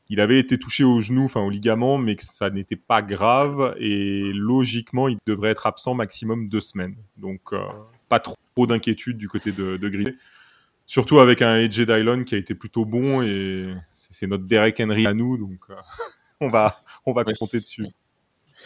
[0.07, 3.75] il avait été touché au genou, enfin au ligament, mais que ça n'était pas grave.
[3.79, 6.95] Et logiquement, il devrait être absent maximum deux semaines.
[7.17, 7.53] Donc,
[8.09, 9.87] pas trop d'inquiétude du côté de, de
[10.87, 15.07] Surtout avec un AJ Dylon qui a été plutôt bon et c'est notre Derek Henry
[15.07, 15.59] à nous, donc
[16.41, 17.87] on va on va compter dessus.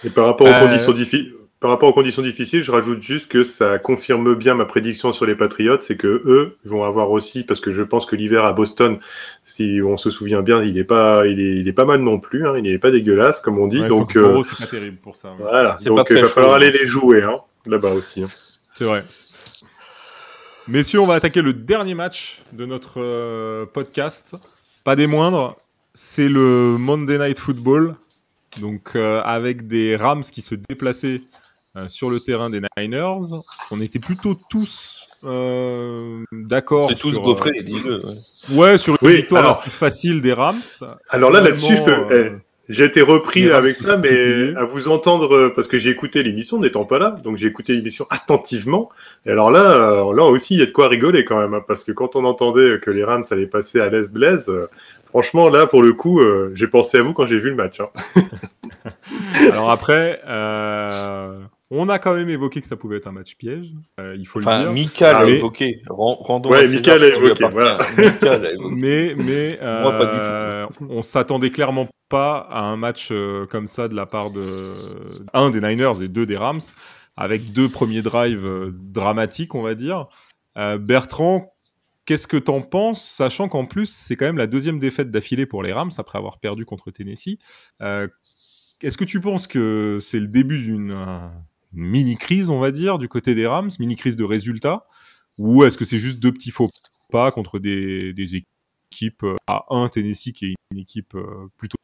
[0.03, 3.43] Et par rapport aux conditions difficiles, par rapport aux conditions difficiles, je rajoute juste que
[3.43, 7.59] ça confirme bien ma prédiction sur les Patriots, c'est que eux vont avoir aussi, parce
[7.59, 8.99] que je pense que l'hiver à Boston,
[9.43, 12.17] si on se souvient bien, il est pas, il est, il est pas mal non
[12.17, 13.85] plus, hein, il n'est pas dégueulasse comme on dit.
[13.87, 15.35] donc, euh, c'est pas terrible pour ça.
[15.37, 18.23] Voilà, donc il va falloir aller les jouer hein, là-bas aussi.
[18.23, 18.29] Hein.
[18.75, 19.03] C'est vrai.
[20.69, 24.35] Messieurs, on va attaquer le dernier match de notre euh, podcast.
[24.83, 25.57] Pas des moindres,
[25.95, 27.95] c'est le Monday Night Football.
[28.61, 31.21] Donc euh, avec des Rams qui se déplaçaient
[31.75, 33.41] euh, sur le terrain des Niners.
[33.71, 36.89] On était plutôt tous euh, d'accord.
[36.95, 37.99] tous sur, gaufrés, euh,
[38.51, 40.61] Ouais, sur une victoire assez facile des Rams.
[41.09, 41.79] Alors là, là-dessus,
[42.11, 42.29] eh,
[42.69, 46.85] j'ai été repris avec ça, mais à vous entendre, parce que j'ai écouté l'émission n'étant
[46.85, 48.89] pas là, donc j'ai écouté l'émission attentivement.
[49.25, 51.83] Et alors là, là aussi, il y a de quoi rigoler quand même, hein, parce
[51.83, 54.51] que quand on entendait que les Rams allaient passer à l'Est Blaise,
[55.05, 56.21] franchement, là, pour le coup,
[56.53, 57.81] j'ai pensé à vous quand j'ai vu le match.
[57.81, 57.89] Hein.
[59.51, 60.21] alors après,
[61.71, 63.67] on a quand même évoqué que ça pouvait être un match piège,
[63.99, 64.71] euh, il faut le dire.
[64.71, 65.81] Mika l'a évoqué.
[65.87, 67.77] Rendons ouais, Mika l'a évoqué, voilà.
[68.71, 74.05] mais mais euh, on s'attendait clairement pas à un match euh, comme ça de la
[74.05, 74.73] part de
[75.33, 76.59] un des Niners et deux des Rams,
[77.15, 80.07] avec deux premiers drives dramatiques, on va dire.
[80.55, 81.53] Bertrand,
[82.05, 85.63] qu'est-ce que t'en penses, sachant qu'en plus c'est quand même la deuxième défaite d'affilée pour
[85.63, 87.37] les Rams après avoir perdu contre Tennessee.
[87.79, 91.31] Est-ce que tu penses que c'est le début d'une
[91.71, 94.85] mini-crise, on va dire, du côté des Rams, mini-crise de résultats
[95.37, 96.69] Ou est-ce que c'est juste deux petits faux
[97.09, 98.13] pas contre des,
[98.91, 101.77] équipes euh, à un Tennessee qui est une équipe euh, plutôt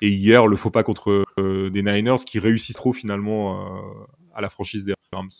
[0.00, 4.04] et hier le faux pas contre euh, des Niners qui réussissent trop finalement
[4.34, 5.30] à la franchise des Rams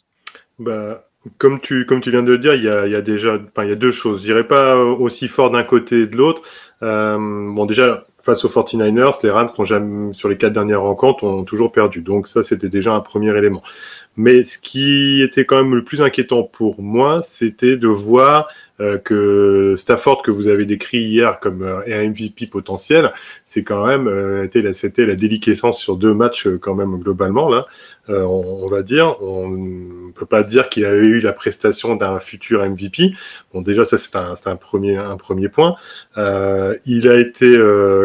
[0.59, 1.09] bah,
[1.39, 3.69] comme tu, comme tu viens de le dire, il y a, y a déjà, il
[3.69, 4.21] y a deux choses.
[4.21, 6.43] Je dirais pas aussi fort d'un côté et de l'autre.
[6.81, 12.01] Bon, déjà, face aux 49ers, les Rams, sur les quatre dernières rencontres, ont toujours perdu.
[12.01, 13.63] Donc ça, c'était déjà un premier élément.
[14.17, 18.49] Mais ce qui était quand même le plus inquiétant pour moi, c'était de voir
[18.81, 23.13] euh, que Stafford que vous avez décrit hier comme euh, un MVP potentiel,
[23.45, 27.67] c'est quand même euh, c'était la déliquescence sur deux matchs quand même globalement là,
[28.09, 29.21] on, va dire.
[29.21, 33.13] On ne peut pas dire qu'il avait eu la prestation d'un futur MVP.
[33.53, 35.77] Bon déjà ça c'est un, premier point.
[36.17, 37.57] il a été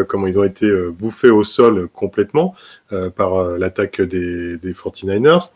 [0.07, 2.55] comment ils ont été bouffés au sol complètement
[3.15, 5.51] par l'attaque des, des 49ers.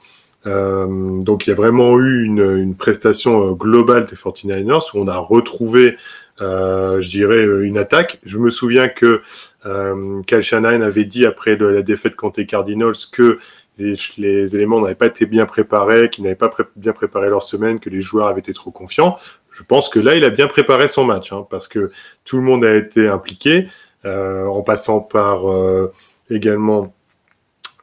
[0.48, 5.08] Euh, donc il y a vraiment eu une, prestation euh, globale des 49ers où on
[5.08, 5.98] a retrouvé,
[6.42, 8.20] euh, je dirais, une attaque.
[8.24, 9.22] Je me souviens que
[9.66, 13.40] euh, Kyle avait dit après la défaite contre les Cardinals que
[13.78, 17.92] les éléments n'avaient pas été bien préparés, qu'ils n'avaient pas bien préparé leur semaine, que
[17.92, 19.18] les joueurs avaient été trop confiants.
[19.58, 21.90] Je pense que là, il a bien préparé son match, hein, parce que
[22.26, 23.68] tout le monde a été impliqué,
[24.06, 25.92] euh, en passant par euh,
[26.30, 26.94] également,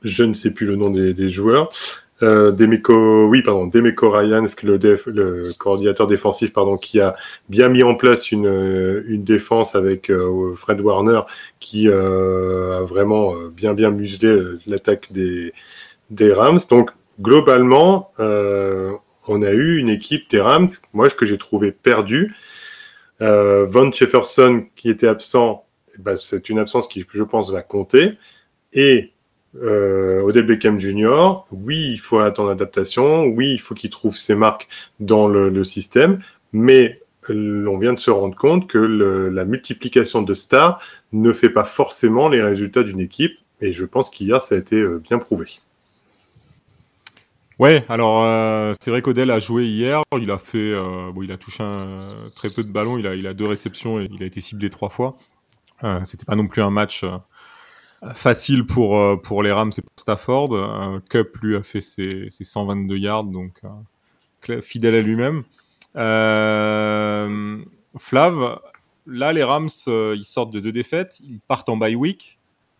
[0.02, 1.72] je ne sais plus le nom des, des joueurs,
[2.22, 7.16] euh, Demeco, oui, pardon, Demeco Ryan, le, le coordinateur défensif, pardon, qui a
[7.48, 11.22] bien mis en place une, euh, une défense avec euh, Fred Warner,
[11.58, 15.52] qui euh, a vraiment bien bien muselé l'attaque des,
[16.10, 16.60] des Rams.
[16.70, 18.12] Donc globalement,
[19.26, 20.42] on a eu une équipe des
[20.92, 22.34] moi que j'ai trouvé perdue.
[23.20, 25.64] Von Jefferson qui était absent,
[25.94, 28.18] eh ben, c'est une absence qui, je pense, va compter.
[28.72, 29.12] Et
[29.62, 34.34] euh, Odell Beckham Jr., oui, il faut attendre l'adaptation, oui, il faut qu'il trouve ses
[34.34, 34.68] marques
[35.00, 36.20] dans le, le système,
[36.52, 37.00] mais
[37.30, 40.80] euh, on vient de se rendre compte que la multiplication de stars
[41.12, 44.76] ne fait pas forcément les résultats d'une équipe, et je pense qu'hier, ça a été
[44.76, 45.46] euh, bien prouvé.
[47.60, 51.30] Ouais, alors euh, c'est vrai qu'Odell a joué hier, il a fait, euh, bon, il
[51.30, 51.62] a touché
[52.34, 54.70] très peu de ballons, il a, il a deux réceptions et il a été ciblé
[54.70, 55.16] trois fois.
[55.84, 57.04] Euh, C'était pas non plus un match
[58.12, 60.52] facile pour, euh, pour les Rams et pour Stafford.
[60.52, 63.60] Euh, Cup, lui, a fait ses, ses 122 yards, donc
[64.48, 65.44] euh, fidèle à lui-même.
[67.96, 68.60] Flav,
[69.06, 72.33] là, les Rams, ils sortent de deux défaites, ils partent en bye week.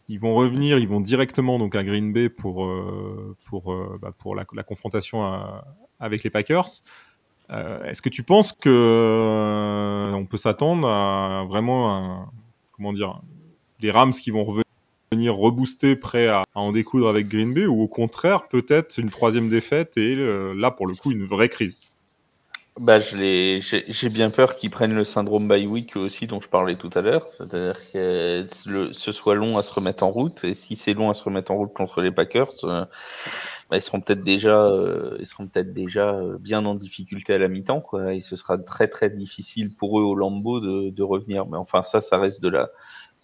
[0.09, 2.71] Ils vont revenir, ils vont directement donc à Green Bay pour,
[3.47, 5.23] pour, bah, pour la, confrontation
[5.99, 6.69] avec les Packers.
[7.49, 12.27] Est-ce que tu penses que on peut s'attendre à vraiment
[12.73, 13.23] comment dire
[13.81, 14.65] des Rams qui vont revenir
[15.15, 19.49] venir rebooster, prêt à, en découdre avec Green Bay, ou au contraire, peut-être une troisième
[19.49, 21.81] défaite et euh, là, pour le coup, une vraie crise?
[22.81, 26.91] Bah, j'ai bien peur qu'ils prennent le syndrome by week aussi dont je parlais tout
[26.95, 28.47] à l'heure, c'est-à-dire que
[28.93, 30.43] ce soit long à se remettre en route.
[30.43, 32.85] Et si c'est long à se remettre en route contre les Packers, euh,
[33.71, 37.39] bah, ils seront peut-être déjà, euh, ils seront peut-être déjà euh, bien en difficulté à
[37.39, 38.13] la mi-temps, quoi.
[38.13, 41.47] Et ce sera très très difficile pour eux au Lambeau de, de revenir.
[41.47, 42.71] Mais enfin, ça, ça reste de la,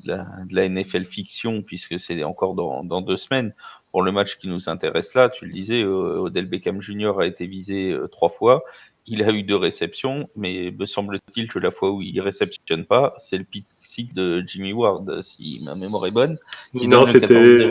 [0.04, 3.52] de la, de la NFL fiction puisque c'est encore dans, dans, deux semaines.
[3.90, 7.18] Pour le match qui nous intéresse là, tu le disais, Odell Beckham Jr.
[7.18, 8.62] a été visé trois fois
[9.10, 13.14] il a eu deux réceptions, mais me semble-t-il que la fois où il réceptionne pas,
[13.18, 13.66] c'est le pick
[14.14, 16.38] de Jimmy Ward, si ma mémoire est bonne.
[16.74, 17.68] non, c'était.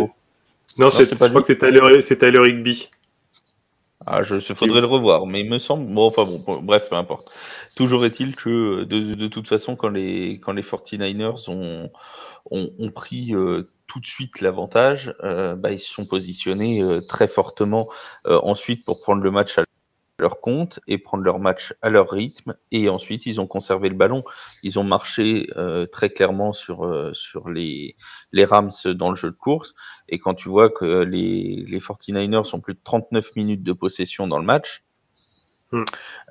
[0.78, 2.90] Non, je crois que c'est Tyler, Tyler Higby.
[4.06, 5.92] Ah, je, faudrait le revoir, mais il me semble.
[5.94, 7.32] Bon, enfin bon, bref, peu importe.
[7.76, 11.92] Toujours est-il que de, de, toute façon, quand les quand les 49ers ont
[12.52, 17.28] ont, pris euh, tout de suite l'avantage, euh, bah, ils se sont positionnés euh, très
[17.28, 17.88] fortement
[18.26, 19.66] ensuite pour prendre le match à
[20.20, 22.55] leur compte et prendre leur match à leur rythme.
[22.72, 24.24] Et ensuite, ils ont conservé le ballon.
[24.63, 27.95] Ils ont marché euh, très clairement sur, euh, sur les,
[28.32, 29.76] les Rams dans le jeu de course.
[30.07, 34.28] Et quand tu vois que les, les 49ers sont plus de 39 minutes de possession
[34.28, 34.84] dans le match,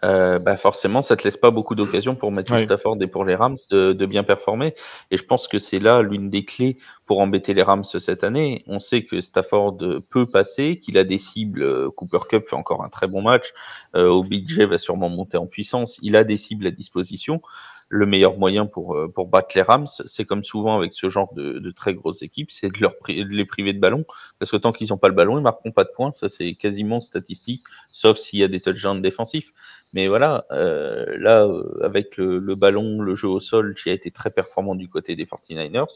[0.04, 3.34] Euh, bah forcément, ça te laisse pas beaucoup d'occasions pour mettre Stafford et pour les
[3.34, 4.74] Rams de, de, bien performer.
[5.10, 6.76] Et je pense que c'est là l'une des clés
[7.06, 8.64] pour embêter les Rams cette année.
[8.66, 9.78] On sait que Stafford
[10.10, 11.62] peut passer, qu'il a des cibles.
[11.62, 13.52] Euh, Cooper Cup fait encore un très bon match.
[13.94, 15.98] Euh, OBJ va sûrement monter en puissance.
[16.02, 17.40] Il a des cibles à disposition
[17.88, 21.32] le meilleur moyen pour, euh, pour battre les Rams, c'est comme souvent avec ce genre
[21.34, 24.04] de, de très grosses équipes, c'est de, les priver de ballon,
[24.38, 26.52] parce que tant qu'ils n'ont pas le ballon, ils marqueront pas de points, ça c'est
[26.52, 29.52] quasiment statistique, sauf s'il y a des touchdowns défensifs.
[29.94, 33.94] Mais voilà, euh, là, euh, avec le, le, ballon, le jeu au sol qui a
[33.94, 35.86] été très performant du côté des 49ers,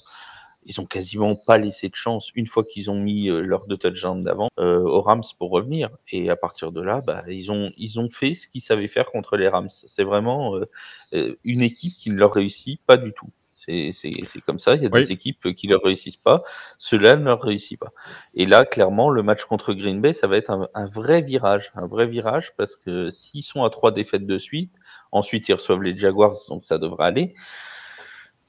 [0.65, 3.77] ils ont quasiment pas laissé de chance une fois qu'ils ont mis euh, leurs deux
[3.77, 5.91] touchdowns d'avant euh, aux Rams pour revenir.
[6.11, 9.11] Et à partir de là, bah, ils ont ils ont fait ce qu'ils savaient faire
[9.11, 9.71] contre les Rams.
[9.71, 10.69] C'est vraiment euh,
[11.15, 13.31] euh une équipe qui ne leur réussit pas du tout.
[13.57, 14.75] C'est comme ça.
[14.75, 16.43] Il y a des équipes qui leur réussissent pas.
[16.79, 17.93] Cela ne leur réussit pas.
[18.35, 21.71] Et là, clairement, le match contre Green Bay, ça va être un, un vrai virage,
[21.77, 24.73] un vrai virage, parce que s'ils sont à trois défaites de suite,
[25.13, 27.35] ensuite ils reçoivent les Jaguars, donc ça devrait aller.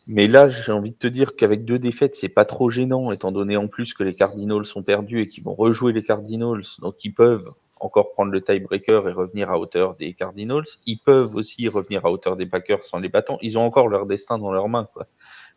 [0.08, 3.32] Mais là, j'ai envie de te dire qu'avec deux défaites, c'est pas trop gênant, étant
[3.32, 7.04] donné en plus que les Cardinals sont perdus et qu'ils vont rejouer les Cardinals, donc
[7.06, 7.48] ils peuvent
[7.80, 10.66] encore prendre le tiebreaker et revenir à hauteur des Cardinals.
[10.86, 13.38] Ils peuvent aussi revenir à hauteur des Packers sans les bâtons.
[13.42, 15.08] Ils ont encore leur destin dans leurs mains, quoi.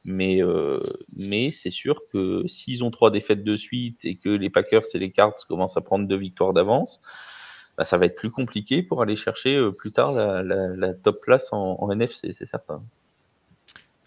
[0.04, 0.80] Mais, euh,
[1.16, 4.98] mais c'est sûr que s'ils ont trois défaites de suite et que les Packers et
[4.98, 7.00] les Cards commencent à prendre deux victoires d'avance,
[7.78, 11.52] bah, ça va être plus compliqué pour aller chercher euh, plus tard la top place
[11.52, 12.82] en, en NFC, c'est certain.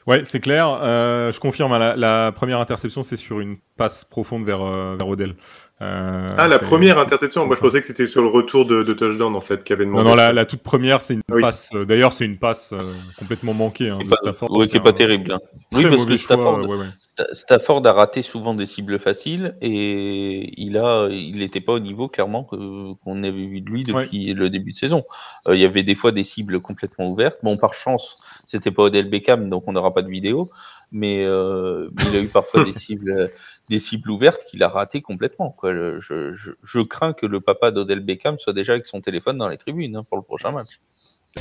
[0.10, 0.80] Ouais, c'est clair.
[0.82, 4.96] Euh, je confirme, hein, la, la, première interception, c'est sur une passe profonde vers, euh,
[4.98, 5.36] vers Odell.
[5.84, 8.94] Euh, ah, la première interception Moi, je pensais que c'était sur le retour de, de
[8.94, 10.04] touchdown, en fait, qu'avait demandé.
[10.04, 11.70] Non, non, la, la, toute première, c'est une passe.
[11.76, 14.50] Euh, d'ailleurs, c'est une passe euh, complètement manquée hein, de Stafford.
[14.52, 15.32] Oui, qui est pas terrible.
[15.32, 15.40] Hein.
[15.74, 17.26] Oui, parce que Stafford, ouais, ouais.
[17.34, 22.08] Stafford a raté souvent des cibles faciles et il a, il n'était pas au niveau,
[22.08, 25.04] clairement, qu'on avait vu de lui depuis le début de saison.
[25.48, 27.38] il y avait des fois des cibles complètement ouvertes.
[27.44, 28.18] Bon, par chance,
[28.50, 30.50] c'était pas Odell Beckham, donc on n'aura pas de vidéo.
[30.92, 33.30] Mais, euh, il a eu parfois des cibles,
[33.70, 35.52] des cibles ouvertes qu'il a raté complètement.
[35.52, 35.74] Quoi.
[35.74, 39.48] Je, je, je, crains que le papa d'Odell Beckham soit déjà avec son téléphone dans
[39.48, 40.80] les tribunes hein, pour le prochain match.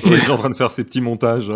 [0.05, 1.51] Il est en train de faire ses petits montages.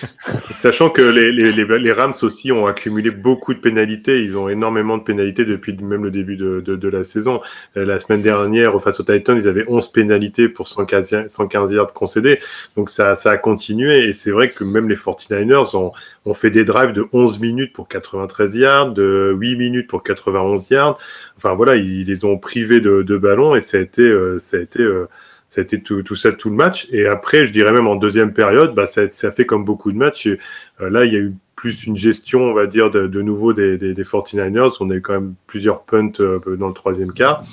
[0.54, 4.22] Sachant que les, Rams aussi ont accumulé beaucoup de pénalités.
[4.22, 7.40] Ils ont énormément de pénalités depuis même le début de, la saison.
[7.76, 11.92] Euh, la semaine dernière, face aux Titans, ils avaient 11 pénalités pour 115, 115 yards
[11.94, 12.40] concédés.
[12.76, 14.08] Donc ça, a continué.
[14.08, 15.92] Et c'est vrai que même les 49ers ont,
[16.34, 20.98] fait des drives de 11 minutes pour 93 yards, de 8 minutes pour 91 yards.
[21.38, 24.38] Enfin voilà, ils les ont privés de, de ballon et ça a été, euh,
[24.78, 25.08] euh,
[25.48, 26.88] ça a été tout, tout, ça tout le match.
[26.92, 29.96] Et après, je dirais même en deuxième période, bah, ça, ça fait comme beaucoup de
[29.96, 30.26] matchs.
[30.26, 33.52] Euh, là, il y a eu plus une gestion, on va dire, de, de nouveau
[33.52, 34.76] des, des, des, 49ers.
[34.80, 37.44] On a eu quand même plusieurs punts euh, dans le troisième quart.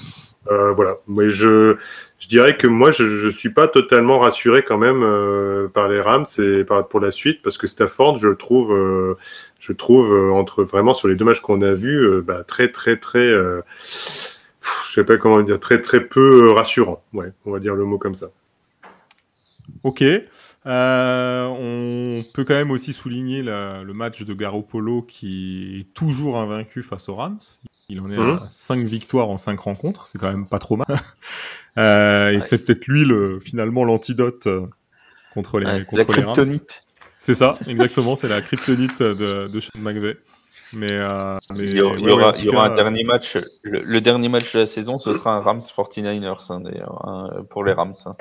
[0.51, 0.97] Euh, voilà.
[1.07, 1.77] Mais je,
[2.19, 6.01] je dirais que moi, je, je suis pas totalement rassuré quand même euh, par les
[6.01, 9.15] Rams et par, pour la suite parce que Stafford, je le trouve, euh,
[9.59, 13.33] je trouve entre vraiment sur les deux matchs qu'on a vus, bah, très, très, très
[14.87, 17.03] je sais pas comment dire, très très peu euh, rassurant.
[17.13, 18.27] Ouais, on va dire le mot comme ça.
[19.83, 20.03] Ok.
[20.03, 26.39] Euh, on peut quand même aussi souligner la, le match de Garoppolo qui est toujours
[26.39, 27.39] invaincu face aux Rams.
[27.89, 28.39] Il en est mmh.
[28.43, 30.87] à 5 victoires en 5 rencontres, c'est quand même pas trop mal.
[31.77, 32.41] euh, et ouais.
[32.41, 34.47] c'est peut-être lui le, finalement l'antidote
[35.33, 36.45] contre les, ouais, contre les Rams.
[37.19, 40.17] C'est ça, exactement, c'est la kryptonite de, de Sean McVay.
[40.75, 43.37] Mais, euh, mais, il y aura, il y un dernier match.
[43.63, 47.29] Le, le, dernier match de la saison, ce sera un Rams 49ers hein, d'ailleurs hein,
[47.49, 47.93] pour les Rams.
[48.05, 48.15] Hein.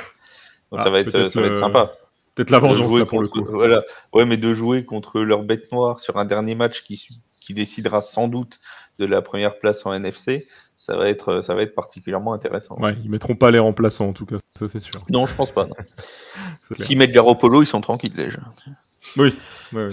[0.70, 1.92] Donc ah, ça va être, ça va être sympa.
[2.34, 3.44] Peut-être la vengeance là pour le coup.
[3.44, 3.82] Voilà.
[4.12, 7.06] Ouais, mais de jouer contre leur bête noire sur un dernier match qui,
[7.40, 8.58] qui décidera sans doute
[8.98, 10.46] de la première place en NFC,
[10.76, 12.76] ça va être, ça va être particulièrement intéressant.
[12.76, 15.04] Ouais, ils mettront pas les remplaçants en tout cas, ça c'est sûr.
[15.10, 15.68] Non, je pense pas.
[16.78, 18.42] S'ils mettent Garoppolo, ils sont tranquilles, les gens.
[19.16, 19.34] Oui,
[19.72, 19.88] ouais, ouais.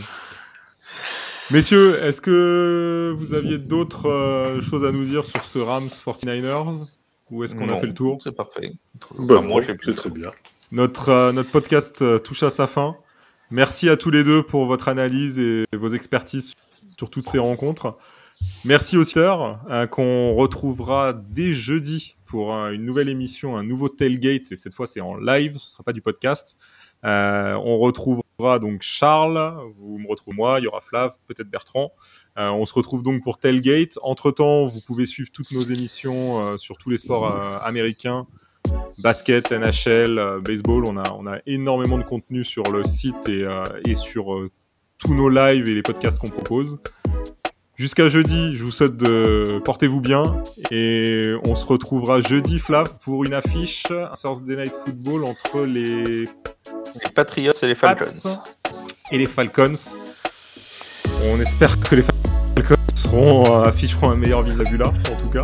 [1.51, 6.87] Messieurs, est-ce que vous aviez d'autres euh, choses à nous dire sur ce Rams 49ers
[7.29, 8.19] Ou est-ce qu'on a fait le tour?
[8.23, 8.71] C'est parfait.
[9.19, 10.31] Bah, Enfin, moi, j'ai plus c'est très bien.
[10.71, 12.95] Notre, euh, notre podcast euh, touche à sa fin.
[13.49, 16.53] Merci à tous les deux pour votre analyse et vos expertises
[16.97, 17.97] sur toutes ces rencontres.
[18.63, 23.89] Merci aux auditeurs euh, qu'on retrouvera dès jeudi pour euh, une nouvelle émission, un nouveau
[23.89, 26.57] tailgate et cette fois c'est en live, ce sera pas du podcast.
[27.03, 28.23] Euh, on retrouvera
[28.59, 31.91] donc Charles, vous me retrouvez moi, il y aura Flav, peut-être Bertrand.
[32.37, 33.97] Euh, on se retrouve donc pour tailgate.
[34.01, 38.27] Entre temps, vous pouvez suivre toutes nos émissions euh, sur tous les sports euh, américains
[38.99, 40.85] basket, NHL, baseball.
[40.85, 43.45] On a, on a énormément de contenu sur le site et,
[43.85, 44.49] et sur
[44.99, 46.77] tous nos lives et les podcasts qu'on propose.
[47.81, 50.21] Jusqu'à jeudi, je vous souhaite de portez-vous bien
[50.69, 56.25] et on se retrouvera jeudi, Flav, pour une affiche, un Thursday Night Football entre les
[56.25, 58.05] Les Patriots et les Falcons.
[59.11, 59.73] Et les Falcons.
[61.31, 65.41] On espère que les Falcons seront, euh, afficheront un meilleur vis-à-vis là, en tout cas.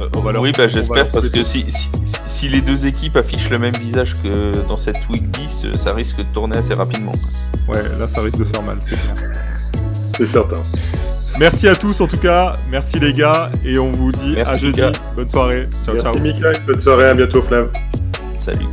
[0.00, 1.88] Euh, On va leur- oui, bah, j'espère parce que si, si,
[2.26, 5.92] si les deux équipes affichent le même visage que dans cette week 10, euh, ça
[5.92, 7.14] risque de tourner assez rapidement.
[7.68, 9.14] Ouais, là ça risque de faire mal, c'est clair.
[10.16, 10.62] C'est certain.
[11.40, 14.58] Merci à tous en tout cas, merci les gars, et on vous dit Merci, à
[14.58, 14.82] jeudi.
[14.82, 14.92] Mika.
[15.16, 15.62] Bonne soirée.
[15.86, 16.04] Ciao, ciao.
[16.04, 17.66] Merci Mika, bonne soirée, à bientôt Flav.
[18.44, 18.66] Salut.